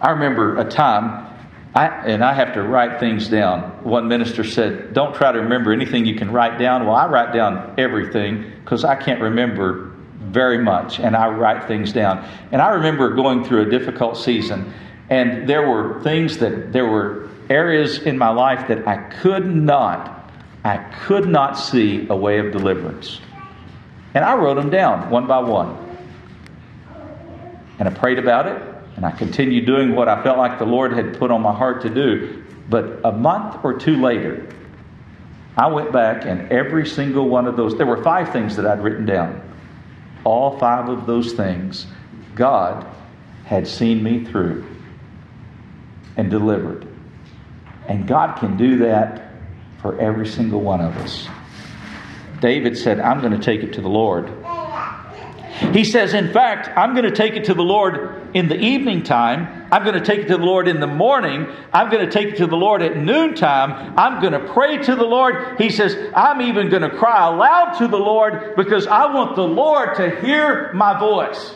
I 0.00 0.10
remember 0.10 0.58
a 0.58 0.68
time, 0.68 1.26
I, 1.74 1.86
and 1.86 2.22
I 2.22 2.34
have 2.34 2.52
to 2.54 2.62
write 2.62 3.00
things 3.00 3.28
down. 3.28 3.82
One 3.82 4.08
minister 4.08 4.44
said, 4.44 4.92
Don't 4.92 5.14
try 5.14 5.32
to 5.32 5.40
remember 5.40 5.72
anything 5.72 6.04
you 6.04 6.16
can 6.16 6.30
write 6.30 6.58
down. 6.58 6.84
Well, 6.84 6.94
I 6.94 7.06
write 7.06 7.32
down 7.32 7.74
everything 7.78 8.52
because 8.60 8.84
I 8.84 8.96
can't 8.96 9.22
remember 9.22 9.92
very 10.18 10.58
much, 10.58 10.98
and 10.98 11.16
I 11.16 11.28
write 11.28 11.66
things 11.66 11.92
down. 11.92 12.28
And 12.52 12.60
I 12.60 12.70
remember 12.70 13.14
going 13.14 13.44
through 13.44 13.62
a 13.62 13.70
difficult 13.70 14.18
season, 14.18 14.74
and 15.08 15.48
there 15.48 15.66
were 15.66 16.02
things 16.02 16.38
that, 16.38 16.72
there 16.72 16.86
were 16.86 17.25
areas 17.48 17.98
in 17.98 18.18
my 18.18 18.28
life 18.28 18.68
that 18.68 18.86
I 18.86 18.96
could 18.96 19.46
not, 19.46 20.30
I 20.64 20.78
could 20.78 21.28
not 21.28 21.54
see 21.54 22.06
a 22.08 22.16
way 22.16 22.38
of 22.38 22.52
deliverance. 22.52 23.20
And 24.14 24.24
I 24.24 24.34
wrote 24.34 24.54
them 24.54 24.70
down 24.70 25.10
one 25.10 25.26
by 25.26 25.40
one. 25.40 25.76
And 27.78 27.88
I 27.88 27.92
prayed 27.92 28.18
about 28.18 28.46
it, 28.46 28.62
and 28.96 29.04
I 29.04 29.10
continued 29.10 29.66
doing 29.66 29.94
what 29.94 30.08
I 30.08 30.22
felt 30.22 30.38
like 30.38 30.58
the 30.58 30.64
Lord 30.64 30.92
had 30.92 31.18
put 31.18 31.30
on 31.30 31.42
my 31.42 31.54
heart 31.54 31.82
to 31.82 31.90
do. 31.90 32.42
But 32.70 33.00
a 33.04 33.12
month 33.12 33.62
or 33.62 33.78
two 33.78 34.00
later, 34.00 34.48
I 35.56 35.68
went 35.68 35.92
back, 35.92 36.24
and 36.24 36.50
every 36.50 36.86
single 36.86 37.28
one 37.28 37.46
of 37.46 37.56
those, 37.56 37.76
there 37.76 37.86
were 37.86 38.02
five 38.02 38.32
things 38.32 38.56
that 38.56 38.66
I'd 38.66 38.82
written 38.82 39.06
down. 39.06 39.42
All 40.24 40.58
five 40.58 40.88
of 40.88 41.06
those 41.06 41.34
things, 41.34 41.86
God 42.34 42.86
had 43.44 43.68
seen 43.68 44.02
me 44.02 44.24
through 44.24 44.66
and 46.16 46.30
delivered. 46.30 46.88
And 47.88 48.06
God 48.06 48.38
can 48.38 48.56
do 48.56 48.78
that 48.78 49.30
for 49.80 49.98
every 50.00 50.26
single 50.26 50.60
one 50.60 50.80
of 50.80 50.96
us. 50.96 51.28
David 52.40 52.76
said, 52.76 53.00
I'm 53.00 53.20
going 53.20 53.32
to 53.32 53.38
take 53.38 53.62
it 53.62 53.74
to 53.74 53.80
the 53.80 53.88
Lord. 53.88 54.30
He 55.72 55.84
says, 55.84 56.12
in 56.12 56.32
fact, 56.32 56.68
I'm 56.76 56.94
going 56.94 57.06
to 57.06 57.16
take 57.16 57.34
it 57.34 57.44
to 57.44 57.54
the 57.54 57.62
Lord 57.62 58.30
in 58.34 58.48
the 58.48 58.58
evening 58.58 59.04
time. 59.04 59.68
I'm 59.72 59.84
going 59.84 59.98
to 59.98 60.04
take 60.04 60.20
it 60.20 60.28
to 60.28 60.36
the 60.36 60.44
Lord 60.44 60.68
in 60.68 60.80
the 60.80 60.86
morning. 60.86 61.46
I'm 61.72 61.90
going 61.90 62.04
to 62.04 62.10
take 62.10 62.34
it 62.34 62.36
to 62.38 62.46
the 62.46 62.56
Lord 62.56 62.82
at 62.82 62.96
noontime. 62.96 63.94
I'm 63.96 64.20
going 64.20 64.34
to 64.34 64.52
pray 64.52 64.76
to 64.76 64.94
the 64.94 65.04
Lord. 65.04 65.58
He 65.58 65.70
says, 65.70 65.96
I'm 66.14 66.42
even 66.42 66.68
going 66.68 66.82
to 66.82 66.90
cry 66.90 67.26
aloud 67.26 67.78
to 67.78 67.88
the 67.88 67.96
Lord 67.96 68.54
because 68.56 68.86
I 68.86 69.14
want 69.14 69.34
the 69.34 69.48
Lord 69.48 69.96
to 69.96 70.20
hear 70.20 70.72
my 70.74 70.98
voice. 70.98 71.54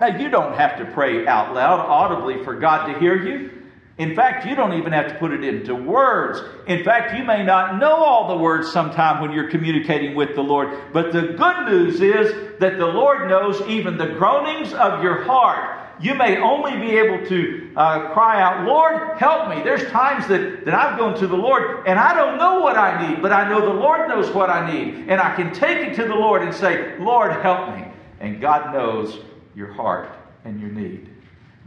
Now, 0.00 0.18
you 0.18 0.28
don't 0.28 0.54
have 0.56 0.78
to 0.78 0.84
pray 0.92 1.26
out 1.26 1.54
loud 1.54 1.80
audibly 1.80 2.44
for 2.44 2.54
God 2.54 2.92
to 2.92 2.98
hear 2.98 3.16
you. 3.16 3.59
In 4.00 4.16
fact, 4.16 4.46
you 4.46 4.54
don't 4.54 4.72
even 4.72 4.92
have 4.92 5.08
to 5.08 5.14
put 5.18 5.30
it 5.30 5.44
into 5.44 5.74
words. 5.74 6.40
In 6.66 6.82
fact, 6.82 7.14
you 7.18 7.22
may 7.22 7.44
not 7.44 7.78
know 7.78 7.96
all 7.96 8.28
the 8.28 8.42
words 8.42 8.72
sometime 8.72 9.20
when 9.20 9.30
you're 9.30 9.50
communicating 9.50 10.14
with 10.14 10.34
the 10.34 10.40
Lord. 10.40 10.74
But 10.94 11.12
the 11.12 11.34
good 11.36 11.66
news 11.66 12.00
is 12.00 12.58
that 12.60 12.78
the 12.78 12.86
Lord 12.86 13.28
knows 13.28 13.60
even 13.68 13.98
the 13.98 14.06
groanings 14.06 14.72
of 14.72 15.02
your 15.02 15.24
heart. 15.24 15.78
You 16.00 16.14
may 16.14 16.38
only 16.38 16.78
be 16.78 16.96
able 16.96 17.26
to 17.26 17.72
uh, 17.76 18.14
cry 18.14 18.40
out, 18.40 18.66
Lord, 18.66 19.18
help 19.18 19.50
me. 19.50 19.62
There's 19.62 19.90
times 19.90 20.26
that, 20.28 20.64
that 20.64 20.72
I've 20.72 20.98
gone 20.98 21.18
to 21.18 21.26
the 21.26 21.36
Lord 21.36 21.86
and 21.86 21.98
I 21.98 22.14
don't 22.14 22.38
know 22.38 22.60
what 22.60 22.78
I 22.78 23.06
need, 23.06 23.20
but 23.20 23.32
I 23.32 23.50
know 23.50 23.60
the 23.60 23.78
Lord 23.78 24.08
knows 24.08 24.30
what 24.30 24.48
I 24.48 24.72
need. 24.72 25.10
And 25.10 25.20
I 25.20 25.36
can 25.36 25.52
take 25.52 25.76
it 25.86 25.94
to 25.96 26.04
the 26.04 26.14
Lord 26.14 26.40
and 26.40 26.54
say, 26.54 26.98
Lord, 26.98 27.32
help 27.42 27.76
me. 27.76 27.84
And 28.18 28.40
God 28.40 28.72
knows 28.72 29.18
your 29.54 29.70
heart 29.70 30.08
and 30.46 30.58
your 30.58 30.70
need. 30.70 31.09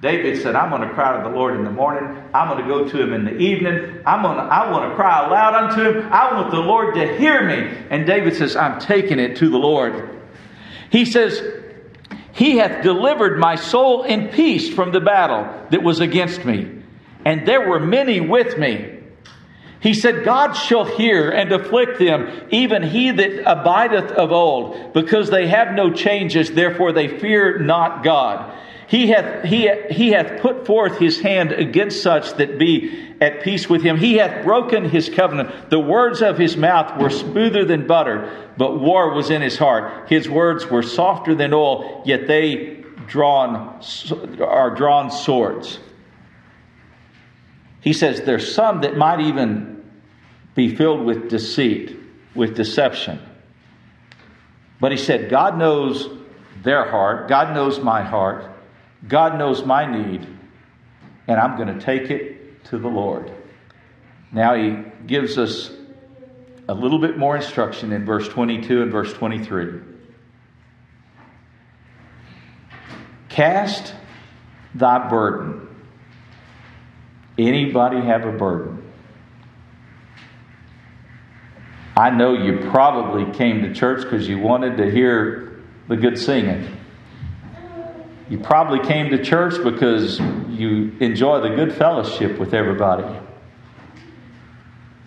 David 0.04 0.42
said, 0.42 0.54
I'm 0.54 0.70
going 0.70 0.86
to 0.86 0.94
cry 0.94 1.16
to 1.16 1.30
the 1.30 1.34
Lord 1.34 1.56
in 1.56 1.64
the 1.64 1.72
morning. 1.72 2.22
I'm 2.34 2.50
going 2.50 2.62
to 2.62 2.68
go 2.68 2.90
to 2.90 3.02
him 3.02 3.14
in 3.14 3.24
the 3.24 3.38
evening. 3.38 4.02
I'm 4.06 4.22
going 4.22 4.36
to, 4.36 4.44
I 4.44 4.70
want 4.70 4.92
to 4.92 4.96
cry 4.98 5.26
aloud 5.26 5.56
unto 5.56 5.82
him. 5.82 6.12
I 6.12 6.34
want 6.34 6.52
the 6.52 6.60
Lord 6.60 6.96
to 6.96 7.18
hear 7.18 7.42
me. 7.48 7.86
And 7.90 8.06
David 8.06 8.36
says, 8.36 8.58
I'm 8.58 8.82
taking 8.82 9.18
it 9.18 9.38
to 9.38 9.50
the 9.50 9.58
Lord. 9.58 10.20
He 10.90 11.06
says, 11.06 11.42
He 12.34 12.58
hath 12.58 12.84
delivered 12.84 13.40
my 13.40 13.56
soul 13.56 14.04
in 14.04 14.28
peace 14.28 14.74
from 14.74 14.92
the 14.92 15.00
battle 15.00 15.68
that 15.70 15.84
was 15.84 16.02
against 16.02 16.44
me. 16.44 16.84
And 17.24 17.48
there 17.48 17.70
were 17.70 17.80
many 17.80 18.20
with 18.20 18.58
me. 18.58 19.00
He 19.80 19.94
said, 19.94 20.26
God 20.26 20.52
shall 20.52 20.84
hear 20.84 21.30
and 21.30 21.50
afflict 21.54 21.98
them, 21.98 22.48
even 22.52 22.84
he 22.84 23.12
that 23.12 23.50
abideth 23.50 24.12
of 24.12 24.34
old, 24.34 24.92
because 24.92 25.30
they 25.30 25.48
have 25.48 25.74
no 25.74 25.94
changes, 25.94 26.52
therefore 26.52 26.92
they 26.92 27.08
fear 27.08 27.58
not 27.60 28.04
God. 28.04 28.60
He 28.94 29.08
hath, 29.08 29.44
he, 29.44 29.68
he 29.90 30.12
hath 30.12 30.40
put 30.40 30.68
forth 30.68 31.00
his 31.00 31.20
hand 31.20 31.52
against 31.52 32.04
such 32.04 32.34
that 32.34 32.60
be 32.60 33.16
at 33.20 33.42
peace 33.42 33.68
with 33.68 33.82
him. 33.82 33.98
He 33.98 34.18
hath 34.18 34.46
broken 34.46 34.88
his 34.88 35.10
covenant. 35.10 35.72
The 35.72 35.80
words 35.80 36.22
of 36.22 36.38
his 36.38 36.56
mouth 36.56 37.02
were 37.02 37.10
smoother 37.10 37.66
than 37.66 37.88
butter, 37.88 38.52
but 38.56 38.80
war 38.80 39.12
was 39.16 39.32
in 39.32 39.42
his 39.42 39.58
heart. 39.58 40.10
His 40.10 40.30
words 40.30 40.68
were 40.68 40.84
softer 40.84 41.34
than 41.34 41.56
oil, 41.56 42.04
yet 42.06 42.28
they 42.28 42.84
drawn, 43.08 43.82
are 44.40 44.76
drawn 44.76 45.10
swords. 45.10 45.80
He 47.82 47.94
says 47.94 48.22
there's 48.22 48.54
some 48.54 48.82
that 48.82 48.96
might 48.96 49.22
even 49.22 49.90
be 50.54 50.76
filled 50.76 51.04
with 51.04 51.32
deceit, 51.32 51.98
with 52.36 52.56
deception. 52.56 53.20
But 54.80 54.92
he 54.92 55.00
said, 55.00 55.32
God 55.32 55.58
knows 55.58 56.16
their 56.62 56.88
heart, 56.88 57.28
God 57.28 57.56
knows 57.56 57.80
my 57.80 58.04
heart. 58.04 58.52
God 59.08 59.38
knows 59.38 59.66
my 59.66 59.86
need, 59.86 60.28
and 61.28 61.40
I'm 61.40 61.58
going 61.58 61.78
to 61.78 61.84
take 61.84 62.10
it 62.10 62.64
to 62.66 62.78
the 62.78 62.88
Lord. 62.88 63.32
Now 64.32 64.56
he 64.56 64.78
gives 65.06 65.38
us 65.38 65.72
a 66.68 66.74
little 66.74 67.00
bit 67.00 67.18
more 67.18 67.36
instruction 67.36 67.92
in 67.92 68.06
verse 68.06 68.28
22 68.30 68.84
and 68.84 68.92
verse 68.92 69.14
23. 69.14 69.82
Cast 73.30 73.94
thy 74.76 75.10
burden. 75.10 75.68
Anybody 77.38 78.00
have 78.02 78.26
a 78.26 78.32
burden? 78.32 78.80
I 81.96 82.10
know 82.10 82.34
you 82.34 82.70
probably 82.72 83.32
came 83.34 83.62
to 83.64 83.74
church 83.74 84.04
because 84.04 84.28
you 84.28 84.40
wanted 84.40 84.78
to 84.78 84.90
hear 84.90 85.62
the 85.88 85.96
good 85.96 86.18
singing. 86.18 86.78
You 88.30 88.40
probably 88.40 88.80
came 88.80 89.10
to 89.12 89.24
church 89.24 89.62
because 89.64 90.20
you 90.20 90.96
enjoy 91.00 91.42
the 91.42 91.50
good 91.50 91.74
fellowship 91.74 92.40
with 92.40 92.54
everybody. 92.54 93.06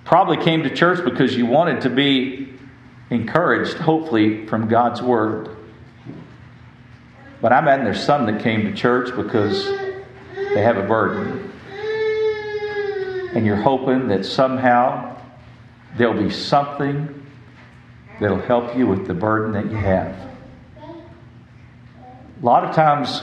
Probably 0.05 0.37
came 0.37 0.62
to 0.64 0.74
church 0.74 1.05
because 1.05 1.37
you 1.37 1.46
wanted 1.46 1.81
to 1.83 1.90
be 1.90 2.52
encouraged, 3.11 3.79
hopefully, 3.79 4.46
from 4.46 4.68
God's 4.68 5.00
Word. 5.00 5.57
But 7.40 7.52
I 7.52 7.59
imagine 7.59 7.85
there's 7.85 8.05
some 8.05 8.26
that 8.26 8.42
came 8.42 8.62
to 8.62 8.72
church 8.72 9.14
because 9.16 9.66
they 10.35 10.62
have 10.62 10.76
a 10.76 10.87
burden. 10.87 11.50
And 13.35 13.44
you're 13.44 13.57
hoping 13.57 14.09
that 14.09 14.24
somehow 14.24 15.16
there'll 15.96 16.22
be 16.22 16.31
something 16.31 17.26
that'll 18.20 18.40
help 18.40 18.76
you 18.76 18.87
with 18.87 19.07
the 19.07 19.14
burden 19.14 19.52
that 19.52 19.70
you 19.70 19.76
have. 19.76 20.36
A 22.42 22.44
lot 22.44 22.64
of 22.64 22.75
times, 22.75 23.22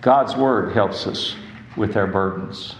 God's 0.00 0.36
Word 0.36 0.72
helps 0.72 1.06
us 1.06 1.34
with 1.76 1.96
our 1.96 2.06
burdens. 2.06 2.76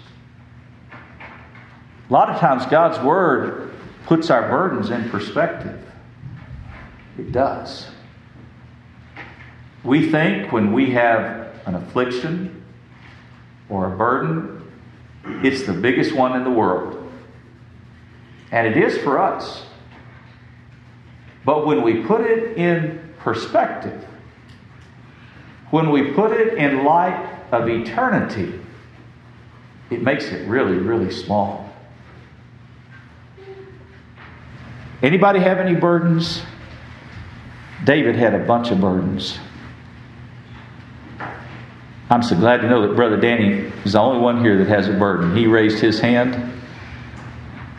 A 2.08 2.12
lot 2.12 2.28
of 2.28 2.38
times, 2.38 2.64
God's 2.66 3.04
Word 3.04 3.72
puts 4.06 4.30
our 4.30 4.48
burdens 4.48 4.90
in 4.90 5.10
perspective. 5.10 5.84
It 7.18 7.32
does. 7.32 7.88
We 9.82 10.10
think 10.10 10.52
when 10.52 10.72
we 10.72 10.90
have 10.92 11.48
an 11.66 11.74
affliction 11.74 12.62
or 13.68 13.92
a 13.92 13.96
burden, 13.96 14.62
it's 15.24 15.64
the 15.66 15.72
biggest 15.72 16.14
one 16.14 16.36
in 16.36 16.44
the 16.44 16.50
world. 16.50 17.10
And 18.52 18.66
it 18.66 18.76
is 18.76 18.98
for 18.98 19.18
us. 19.18 19.64
But 21.44 21.66
when 21.66 21.82
we 21.82 22.04
put 22.04 22.20
it 22.20 22.56
in 22.56 23.14
perspective, 23.18 24.06
when 25.72 25.90
we 25.90 26.12
put 26.12 26.32
it 26.32 26.54
in 26.58 26.84
light 26.84 27.18
of 27.50 27.66
eternity, 27.66 28.60
it 29.90 30.02
makes 30.02 30.26
it 30.26 30.46
really, 30.46 30.76
really 30.76 31.10
small. 31.10 31.74
Anybody 35.02 35.40
have 35.40 35.58
any 35.58 35.74
burdens? 35.74 36.42
David 37.84 38.16
had 38.16 38.34
a 38.34 38.40
bunch 38.40 38.70
of 38.70 38.82
burdens. 38.82 39.38
I'm 42.10 42.22
so 42.22 42.36
glad 42.36 42.60
to 42.60 42.68
know 42.68 42.86
that 42.86 42.94
Brother 42.94 43.16
Danny 43.16 43.72
is 43.86 43.92
the 43.92 44.00
only 44.00 44.20
one 44.20 44.44
here 44.44 44.58
that 44.58 44.68
has 44.68 44.88
a 44.88 44.92
burden. 44.92 45.34
He 45.34 45.46
raised 45.46 45.78
his 45.78 45.98
hand, 45.98 46.34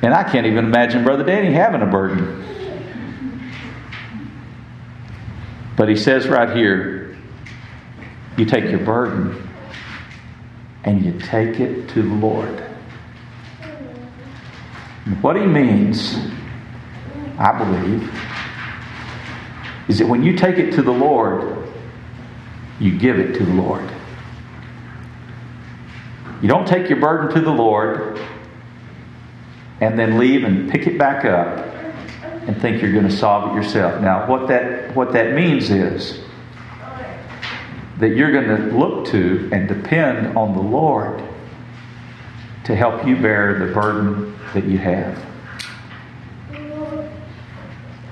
and 0.02 0.16
I 0.16 0.24
can't 0.24 0.48
even 0.48 0.66
imagine 0.66 1.04
Brother 1.04 1.24
Danny 1.24 1.54
having 1.54 1.84
a 1.84 1.86
burden. 1.86 2.40
But 5.78 5.90
he 5.90 5.96
says 5.96 6.28
right 6.28 6.58
here, 6.58 6.93
you 8.38 8.46
take 8.46 8.66
your 8.66 8.80
burden 8.80 9.50
and 10.84 11.04
you 11.04 11.20
take 11.20 11.60
it 11.60 11.90
to 11.90 12.02
the 12.02 12.16
Lord. 12.16 12.64
what 15.22 15.36
he 15.36 15.46
means, 15.46 16.18
I 17.38 17.58
believe, 17.58 18.10
is 19.88 20.00
that 20.00 20.08
when 20.08 20.24
you 20.24 20.36
take 20.36 20.58
it 20.58 20.72
to 20.74 20.82
the 20.82 20.92
Lord, 20.92 21.68
you 22.80 22.98
give 22.98 23.20
it 23.20 23.34
to 23.38 23.46
the 23.46 23.54
Lord. 23.54 23.90
You 26.42 26.48
don't 26.48 26.68
take 26.68 26.90
your 26.90 27.00
burden 27.00 27.34
to 27.36 27.42
the 27.42 27.52
Lord 27.52 28.20
and 29.80 29.98
then 29.98 30.18
leave 30.18 30.44
and 30.44 30.70
pick 30.70 30.88
it 30.88 30.98
back 30.98 31.26
up 31.26 31.66
and 32.48 32.60
think 32.62 32.82
you're 32.82 32.92
going 32.92 33.08
to 33.08 33.16
solve 33.16 33.52
it 33.52 33.56
yourself. 33.56 34.02
Now, 34.02 34.28
what 34.30 34.48
that, 34.48 34.96
what 34.96 35.14
that 35.14 35.34
means 35.34 35.70
is 35.70 36.20
that 38.04 38.18
you're 38.18 38.34
going 38.34 38.50
to 38.50 38.78
look 38.78 39.08
to 39.08 39.50
and 39.54 39.66
depend 39.70 40.38
on 40.38 40.54
the 40.54 40.62
Lord 40.62 41.24
to 42.66 42.76
help 42.76 43.08
you 43.08 43.16
bear 43.16 43.66
the 43.66 43.74
burden 43.74 44.38
that 44.54 44.66
you 44.66 44.78
have. 44.78 45.18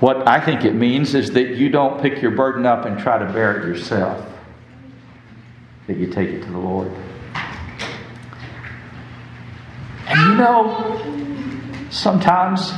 What 0.00 0.26
I 0.26 0.40
think 0.40 0.64
it 0.64 0.72
means 0.72 1.14
is 1.14 1.32
that 1.32 1.56
you 1.56 1.68
don't 1.68 2.00
pick 2.00 2.22
your 2.22 2.30
burden 2.30 2.64
up 2.64 2.86
and 2.86 2.98
try 2.98 3.18
to 3.18 3.30
bear 3.34 3.60
it 3.60 3.66
yourself, 3.66 4.26
that 5.88 5.98
you 5.98 6.06
take 6.06 6.30
it 6.30 6.40
to 6.40 6.50
the 6.50 6.58
Lord. 6.58 6.90
And 10.06 10.20
you 10.20 10.36
know, 10.36 11.86
sometimes 11.90 12.70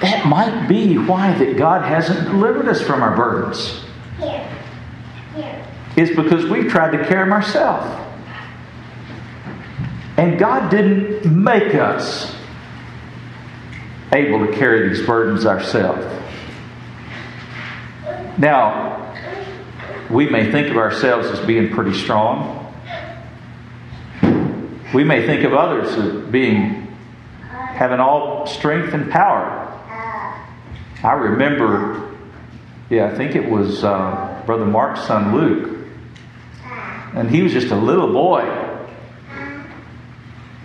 that 0.00 0.24
might 0.24 0.66
be 0.66 0.96
why 0.96 1.36
that 1.36 1.58
God 1.58 1.84
hasn't 1.84 2.24
delivered 2.30 2.68
us 2.68 2.80
from 2.80 3.02
our 3.02 3.14
burdens. 3.14 3.82
Is 5.96 6.10
because 6.14 6.44
we've 6.46 6.70
tried 6.70 6.90
to 6.96 7.04
carry 7.06 7.24
them 7.24 7.32
ourselves. 7.32 7.86
And 10.16 10.38
God 10.38 10.70
didn't 10.70 11.24
make 11.24 11.74
us 11.74 12.34
able 14.12 14.46
to 14.46 14.52
carry 14.52 14.88
these 14.88 15.06
burdens 15.06 15.44
ourselves. 15.44 16.04
Now, 18.38 19.14
we 20.10 20.28
may 20.28 20.50
think 20.52 20.68
of 20.68 20.76
ourselves 20.76 21.26
as 21.28 21.44
being 21.46 21.70
pretty 21.70 21.94
strong. 21.94 22.62
We 24.94 25.04
may 25.04 25.26
think 25.26 25.44
of 25.44 25.52
others 25.52 25.88
as 25.88 26.30
being 26.30 26.86
having 27.50 28.00
all 28.00 28.46
strength 28.46 28.94
and 28.94 29.10
power. 29.10 29.64
I 31.02 31.12
remember, 31.12 32.16
yeah, 32.88 33.06
I 33.06 33.14
think 33.14 33.36
it 33.36 33.50
was 33.50 33.84
uh, 33.84 34.35
Brother 34.46 34.64
Mark's 34.64 35.06
son 35.06 35.34
Luke. 35.34 35.76
And 37.14 37.30
he 37.30 37.42
was 37.42 37.52
just 37.52 37.68
a 37.68 37.76
little 37.76 38.12
boy. 38.12 38.44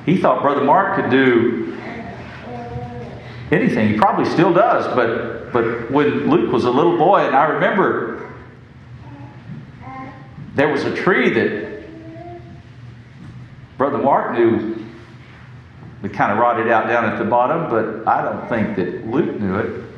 He 0.05 0.17
thought 0.17 0.41
Brother 0.41 0.63
Mark 0.63 0.95
could 0.95 1.09
do 1.11 1.77
anything. 3.51 3.89
He 3.89 3.97
probably 3.97 4.25
still 4.25 4.53
does, 4.53 4.87
but 4.95 5.51
but 5.51 5.91
when 5.91 6.29
Luke 6.29 6.51
was 6.51 6.63
a 6.63 6.71
little 6.71 6.97
boy, 6.97 7.19
and 7.19 7.35
I 7.35 7.45
remember 7.49 8.31
there 10.55 10.69
was 10.69 10.83
a 10.83 10.95
tree 10.95 11.29
that 11.29 11.83
Brother 13.77 13.97
Mark 13.97 14.37
knew 14.37 14.85
that 16.01 16.13
kind 16.13 16.31
of 16.31 16.37
rotted 16.37 16.69
out 16.69 16.87
down 16.87 17.05
at 17.05 17.19
the 17.19 17.25
bottom, 17.25 17.69
but 17.69 18.07
I 18.07 18.23
don't 18.23 18.47
think 18.47 18.75
that 18.77 19.07
Luke 19.07 19.39
knew 19.39 19.55
it. 19.57 19.90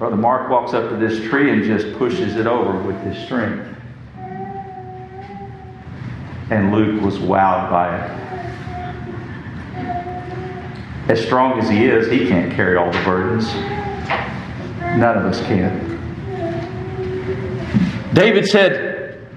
Brother 0.00 0.16
Mark 0.16 0.48
walks 0.48 0.72
up 0.72 0.88
to 0.88 0.96
this 0.96 1.22
tree 1.28 1.50
and 1.50 1.62
just 1.62 1.98
pushes 1.98 2.36
it 2.36 2.46
over 2.46 2.82
with 2.82 2.98
his 3.02 3.22
strength. 3.22 3.68
And 6.50 6.72
Luke 6.72 7.02
was 7.02 7.18
wowed 7.18 7.70
by 7.70 7.98
it. 7.98 8.10
As 11.10 11.22
strong 11.22 11.60
as 11.60 11.68
he 11.68 11.84
is, 11.84 12.10
he 12.10 12.26
can't 12.26 12.50
carry 12.54 12.78
all 12.78 12.90
the 12.90 13.02
burdens. 13.04 13.44
None 14.98 15.18
of 15.18 15.26
us 15.26 15.38
can. 15.42 15.90
David 18.14 18.46
said, 18.46 19.28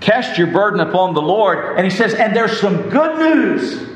Cast 0.00 0.36
your 0.38 0.48
burden 0.48 0.80
upon 0.80 1.14
the 1.14 1.22
Lord. 1.22 1.78
And 1.78 1.86
he 1.86 1.96
says, 1.96 2.14
And 2.14 2.34
there's 2.34 2.58
some 2.60 2.90
good 2.90 3.16
news. 3.16 3.88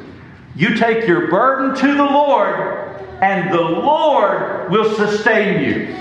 You 0.55 0.77
take 0.77 1.09
your 1.09 1.29
burden 1.29 1.75
to 1.75 1.97
the 1.97 2.05
Lord, 2.05 3.02
and 3.23 3.55
the 3.55 3.61
Lord 3.61 4.71
will 4.71 4.95
sustain 4.97 5.65
you. 5.65 5.95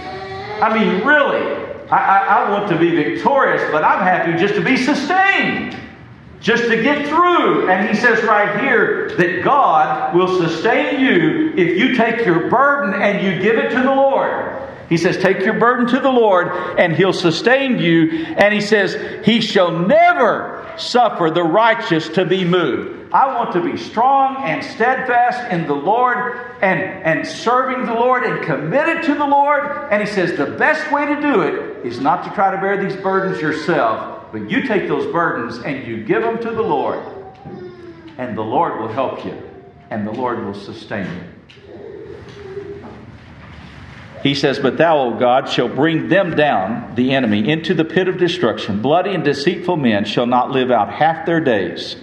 I 0.60 0.78
mean, 0.78 1.06
really, 1.06 1.56
I, 1.90 1.98
I, 1.98 2.18
I, 2.26 2.50
want 2.50 2.68
to 2.70 2.78
be 2.78 2.90
victorious, 2.96 3.62
but 3.72 3.84
I'm 3.84 4.00
happy 4.00 4.38
just 4.40 4.56
to 4.56 4.62
be 4.62 4.76
sustained, 4.76 5.78
just 6.40 6.64
to 6.64 6.82
get 6.82 7.08
through. 7.08 7.70
And 7.70 7.88
he 7.88 7.96
says 7.96 8.24
right 8.24 8.60
here 8.60 9.16
that 9.18 9.44
God 9.44 10.16
will 10.16 10.40
sustain 10.40 11.00
you 11.00 11.54
if 11.56 11.78
you 11.78 11.96
take 11.96 12.26
your 12.26 12.50
burden 12.50 13.00
and 13.00 13.24
you 13.24 13.40
give 13.40 13.58
it 13.58 13.70
to 13.70 13.82
the 13.82 13.94
Lord. 13.94 14.71
He 14.92 14.98
says, 14.98 15.18
Take 15.20 15.40
your 15.40 15.58
burden 15.58 15.88
to 15.88 16.02
the 16.02 16.12
Lord, 16.12 16.50
and 16.78 16.92
He'll 16.92 17.14
sustain 17.14 17.80
you. 17.80 18.26
And 18.36 18.54
He 18.54 18.60
says, 18.60 19.26
He 19.26 19.40
shall 19.40 19.72
never 19.72 20.70
suffer 20.78 21.32
the 21.32 21.44
righteous 21.44 22.10
to 22.10 22.26
be 22.26 22.44
moved. 22.44 23.14
I 23.14 23.34
want 23.34 23.54
to 23.54 23.62
be 23.64 23.78
strong 23.78 24.44
and 24.44 24.62
steadfast 24.62 25.50
in 25.50 25.66
the 25.66 25.74
Lord 25.74 26.58
and, 26.62 26.82
and 26.82 27.26
serving 27.26 27.86
the 27.86 27.94
Lord 27.94 28.24
and 28.24 28.44
committed 28.44 29.04
to 29.04 29.16
the 29.16 29.26
Lord. 29.26 29.90
And 29.92 30.06
he 30.06 30.14
says 30.14 30.38
the 30.38 30.58
best 30.58 30.92
way 30.92 31.06
to 31.06 31.22
do 31.22 31.42
it 31.42 31.86
is 31.86 32.02
not 32.02 32.26
to 32.26 32.30
try 32.32 32.52
to 32.52 32.58
bear 32.58 32.82
these 32.82 33.02
burdens 33.02 33.42
yourself, 33.42 34.32
but 34.34 34.50
you 34.52 34.64
take 34.68 34.90
those 34.90 35.10
burdens 35.14 35.58
and 35.60 35.88
you 35.88 36.04
give 36.04 36.22
them 36.22 36.38
to 36.40 36.52
the 36.52 36.62
Lord. 36.62 37.02
And 38.18 38.38
the 38.38 38.44
Lord 38.44 38.80
will 38.80 38.90
help 38.90 39.24
you, 39.24 39.42
and 39.90 40.06
the 40.06 40.12
Lord 40.12 40.44
will 40.44 40.54
sustain 40.54 41.06
you. 41.06 41.31
He 44.24 44.36
says, 44.36 44.60
But 44.60 44.78
thou, 44.78 45.00
O 45.00 45.20
God, 45.20 45.50
shall 45.50 45.68
bring 45.68 46.08
them 46.08 46.36
down, 46.36 46.96
the 46.96 47.14
enemy, 47.14 47.50
into 47.50 47.74
the 47.74 47.86
pit 47.86 48.08
of 48.08 48.18
destruction. 48.18 48.82
Bloody 48.82 49.14
and 49.14 49.24
deceitful 49.24 49.78
men 49.78 50.06
shall 50.06 50.28
not 50.28 50.52
live 50.52 50.70
out 50.70 50.94
half 50.94 51.26
their 51.26 51.40
days. 51.40 51.96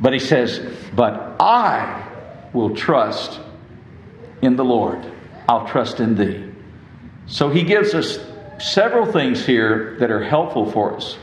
But 0.00 0.12
he 0.12 0.18
says, 0.18 0.60
But 0.94 1.36
I 1.40 2.08
will 2.52 2.74
trust 2.76 3.40
in 4.42 4.56
the 4.56 4.64
Lord. 4.64 5.04
I'll 5.48 5.66
trust 5.66 6.00
in 6.00 6.14
thee. 6.16 6.44
So 7.26 7.50
he 7.50 7.62
gives 7.62 7.94
us 7.94 8.18
several 8.58 9.10
things 9.10 9.44
here 9.44 9.96
that 9.98 10.10
are 10.10 10.22
helpful 10.22 10.70
for 10.70 10.96
us. 10.96 11.18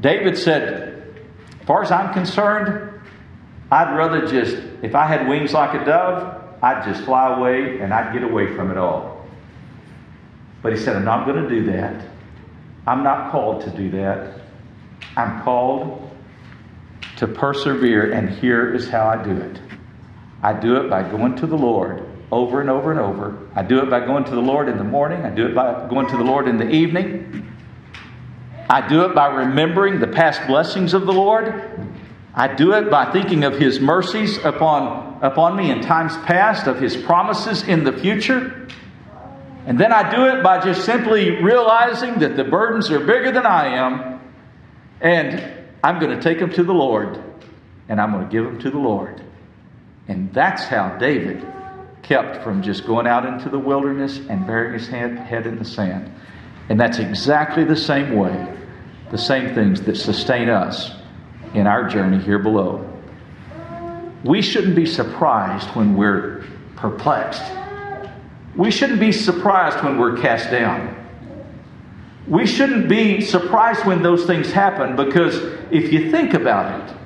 David 0.00 0.36
said, 0.36 1.14
As 1.60 1.66
far 1.66 1.82
as 1.82 1.92
I'm 1.92 2.12
concerned, 2.12 3.00
I'd 3.70 3.96
rather 3.96 4.26
just, 4.26 4.56
if 4.82 4.96
I 4.96 5.06
had 5.06 5.28
wings 5.28 5.52
like 5.52 5.80
a 5.80 5.84
dove, 5.84 6.40
I'd 6.62 6.84
just 6.84 7.04
fly 7.04 7.36
away 7.36 7.80
and 7.80 7.92
I'd 7.92 8.12
get 8.12 8.22
away 8.22 8.54
from 8.54 8.70
it 8.70 8.76
all. 8.76 9.26
But 10.62 10.72
he 10.72 10.78
said, 10.78 10.96
I'm 10.96 11.04
not 11.04 11.26
going 11.26 11.42
to 11.42 11.48
do 11.48 11.72
that. 11.72 12.06
I'm 12.86 13.02
not 13.02 13.30
called 13.30 13.62
to 13.62 13.70
do 13.70 13.90
that. 13.92 14.40
I'm 15.16 15.42
called 15.42 16.10
to 17.16 17.26
persevere, 17.26 18.12
and 18.12 18.30
here 18.30 18.74
is 18.74 18.88
how 18.88 19.06
I 19.06 19.22
do 19.22 19.36
it. 19.36 19.60
I 20.42 20.52
do 20.52 20.76
it 20.76 20.88
by 20.88 21.02
going 21.02 21.36
to 21.36 21.46
the 21.46 21.56
Lord 21.56 22.06
over 22.32 22.60
and 22.60 22.70
over 22.70 22.90
and 22.90 23.00
over. 23.00 23.48
I 23.54 23.62
do 23.62 23.80
it 23.80 23.90
by 23.90 24.00
going 24.00 24.24
to 24.24 24.30
the 24.30 24.40
Lord 24.40 24.68
in 24.68 24.78
the 24.78 24.84
morning. 24.84 25.24
I 25.24 25.30
do 25.30 25.46
it 25.46 25.54
by 25.54 25.88
going 25.88 26.06
to 26.08 26.16
the 26.16 26.24
Lord 26.24 26.48
in 26.48 26.56
the 26.56 26.68
evening. 26.68 27.46
I 28.68 28.86
do 28.86 29.04
it 29.04 29.14
by 29.14 29.26
remembering 29.26 29.98
the 29.98 30.06
past 30.06 30.46
blessings 30.46 30.94
of 30.94 31.06
the 31.06 31.12
Lord. 31.12 31.89
I 32.34 32.54
do 32.54 32.72
it 32.72 32.90
by 32.90 33.12
thinking 33.12 33.44
of 33.44 33.58
His 33.58 33.80
mercies 33.80 34.38
upon, 34.44 35.18
upon 35.22 35.56
me 35.56 35.70
in 35.70 35.80
times 35.80 36.16
past, 36.18 36.66
of 36.66 36.80
His 36.80 36.96
promises 36.96 37.62
in 37.64 37.84
the 37.84 37.92
future. 37.92 38.68
And 39.66 39.78
then 39.78 39.92
I 39.92 40.10
do 40.10 40.26
it 40.26 40.42
by 40.42 40.60
just 40.60 40.84
simply 40.84 41.42
realizing 41.42 42.20
that 42.20 42.36
the 42.36 42.44
burdens 42.44 42.90
are 42.90 43.00
bigger 43.00 43.30
than 43.30 43.46
I 43.46 43.76
am 43.76 44.20
and 45.00 45.66
I'm 45.82 45.98
going 45.98 46.16
to 46.16 46.22
take 46.22 46.38
them 46.38 46.50
to 46.52 46.62
the 46.62 46.72
Lord 46.72 47.22
and 47.88 48.00
I'm 48.00 48.12
going 48.12 48.24
to 48.24 48.30
give 48.30 48.44
them 48.44 48.58
to 48.60 48.70
the 48.70 48.78
Lord. 48.78 49.22
And 50.08 50.32
that's 50.32 50.64
how 50.64 50.96
David 50.98 51.46
kept 52.02 52.42
from 52.42 52.62
just 52.62 52.86
going 52.86 53.06
out 53.06 53.26
into 53.26 53.48
the 53.48 53.58
wilderness 53.58 54.18
and 54.28 54.46
burying 54.46 54.74
his 54.74 54.88
head, 54.88 55.18
head 55.18 55.46
in 55.46 55.58
the 55.58 55.64
sand. 55.64 56.12
And 56.68 56.80
that's 56.80 56.98
exactly 56.98 57.64
the 57.64 57.76
same 57.76 58.16
way, 58.16 58.56
the 59.10 59.18
same 59.18 59.54
things 59.54 59.82
that 59.82 59.96
sustain 59.96 60.48
us 60.48 60.90
in 61.54 61.66
our 61.66 61.88
journey 61.88 62.18
here 62.18 62.38
below. 62.38 62.86
We 64.24 64.42
shouldn't 64.42 64.76
be 64.76 64.86
surprised 64.86 65.68
when 65.70 65.96
we're 65.96 66.44
perplexed. 66.76 67.42
We 68.56 68.70
shouldn't 68.70 69.00
be 69.00 69.12
surprised 69.12 69.82
when 69.82 69.98
we're 69.98 70.18
cast 70.18 70.50
down. 70.50 70.96
We 72.26 72.46
shouldn't 72.46 72.88
be 72.88 73.20
surprised 73.20 73.86
when 73.86 74.02
those 74.02 74.24
things 74.26 74.52
happen 74.52 74.94
because 74.96 75.36
if 75.70 75.92
you 75.92 76.10
think 76.10 76.34
about 76.34 76.90
it, 76.90 76.96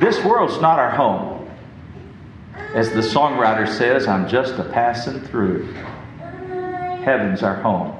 this 0.00 0.22
world's 0.24 0.60
not 0.60 0.78
our 0.78 0.90
home. 0.90 1.48
As 2.74 2.90
the 2.90 3.00
songwriter 3.00 3.68
says, 3.68 4.06
I'm 4.06 4.28
just 4.28 4.54
a 4.54 4.64
passing 4.64 5.20
through. 5.20 5.72
Heaven's 7.04 7.42
our 7.42 7.56
home. 7.56 7.96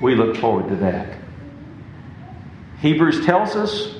We 0.00 0.14
look 0.14 0.36
forward 0.36 0.68
to 0.68 0.76
that. 0.76 1.21
Hebrews 2.82 3.24
tells 3.24 3.54
us 3.54 3.94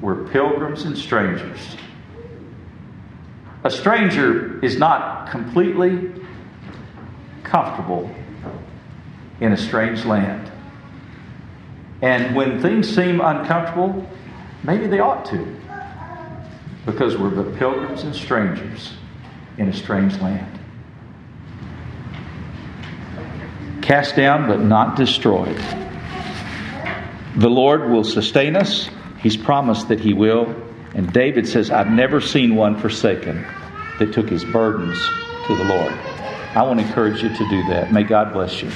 we're 0.00 0.26
pilgrims 0.26 0.82
and 0.82 0.98
strangers. 0.98 1.60
A 3.62 3.70
stranger 3.70 4.62
is 4.62 4.76
not 4.76 5.30
completely 5.30 6.10
comfortable 7.44 8.12
in 9.40 9.52
a 9.52 9.56
strange 9.56 10.04
land. 10.04 10.50
And 12.02 12.34
when 12.34 12.60
things 12.60 12.92
seem 12.92 13.20
uncomfortable, 13.20 14.04
maybe 14.64 14.88
they 14.88 14.98
ought 14.98 15.24
to, 15.26 15.56
because 16.86 17.16
we're 17.16 17.30
but 17.30 17.56
pilgrims 17.56 18.02
and 18.02 18.12
strangers 18.12 18.94
in 19.58 19.68
a 19.68 19.72
strange 19.72 20.18
land. 20.18 20.58
Cast 23.80 24.16
down 24.16 24.48
but 24.48 24.60
not 24.60 24.96
destroyed. 24.96 25.83
The 27.36 27.50
Lord 27.50 27.90
will 27.90 28.04
sustain 28.04 28.56
us. 28.56 28.88
He's 29.20 29.36
promised 29.36 29.88
that 29.88 30.00
He 30.00 30.12
will. 30.12 30.54
And 30.94 31.12
David 31.12 31.48
says, 31.48 31.70
I've 31.70 31.90
never 31.90 32.20
seen 32.20 32.54
one 32.54 32.78
forsaken 32.78 33.44
that 33.98 34.12
took 34.12 34.28
his 34.28 34.44
burdens 34.44 34.98
to 35.46 35.56
the 35.56 35.64
Lord. 35.64 35.92
I 35.92 36.62
want 36.62 36.80
to 36.80 36.86
encourage 36.86 37.22
you 37.22 37.28
to 37.28 37.48
do 37.48 37.64
that. 37.64 37.92
May 37.92 38.04
God 38.04 38.32
bless 38.32 38.62
you. 38.62 38.70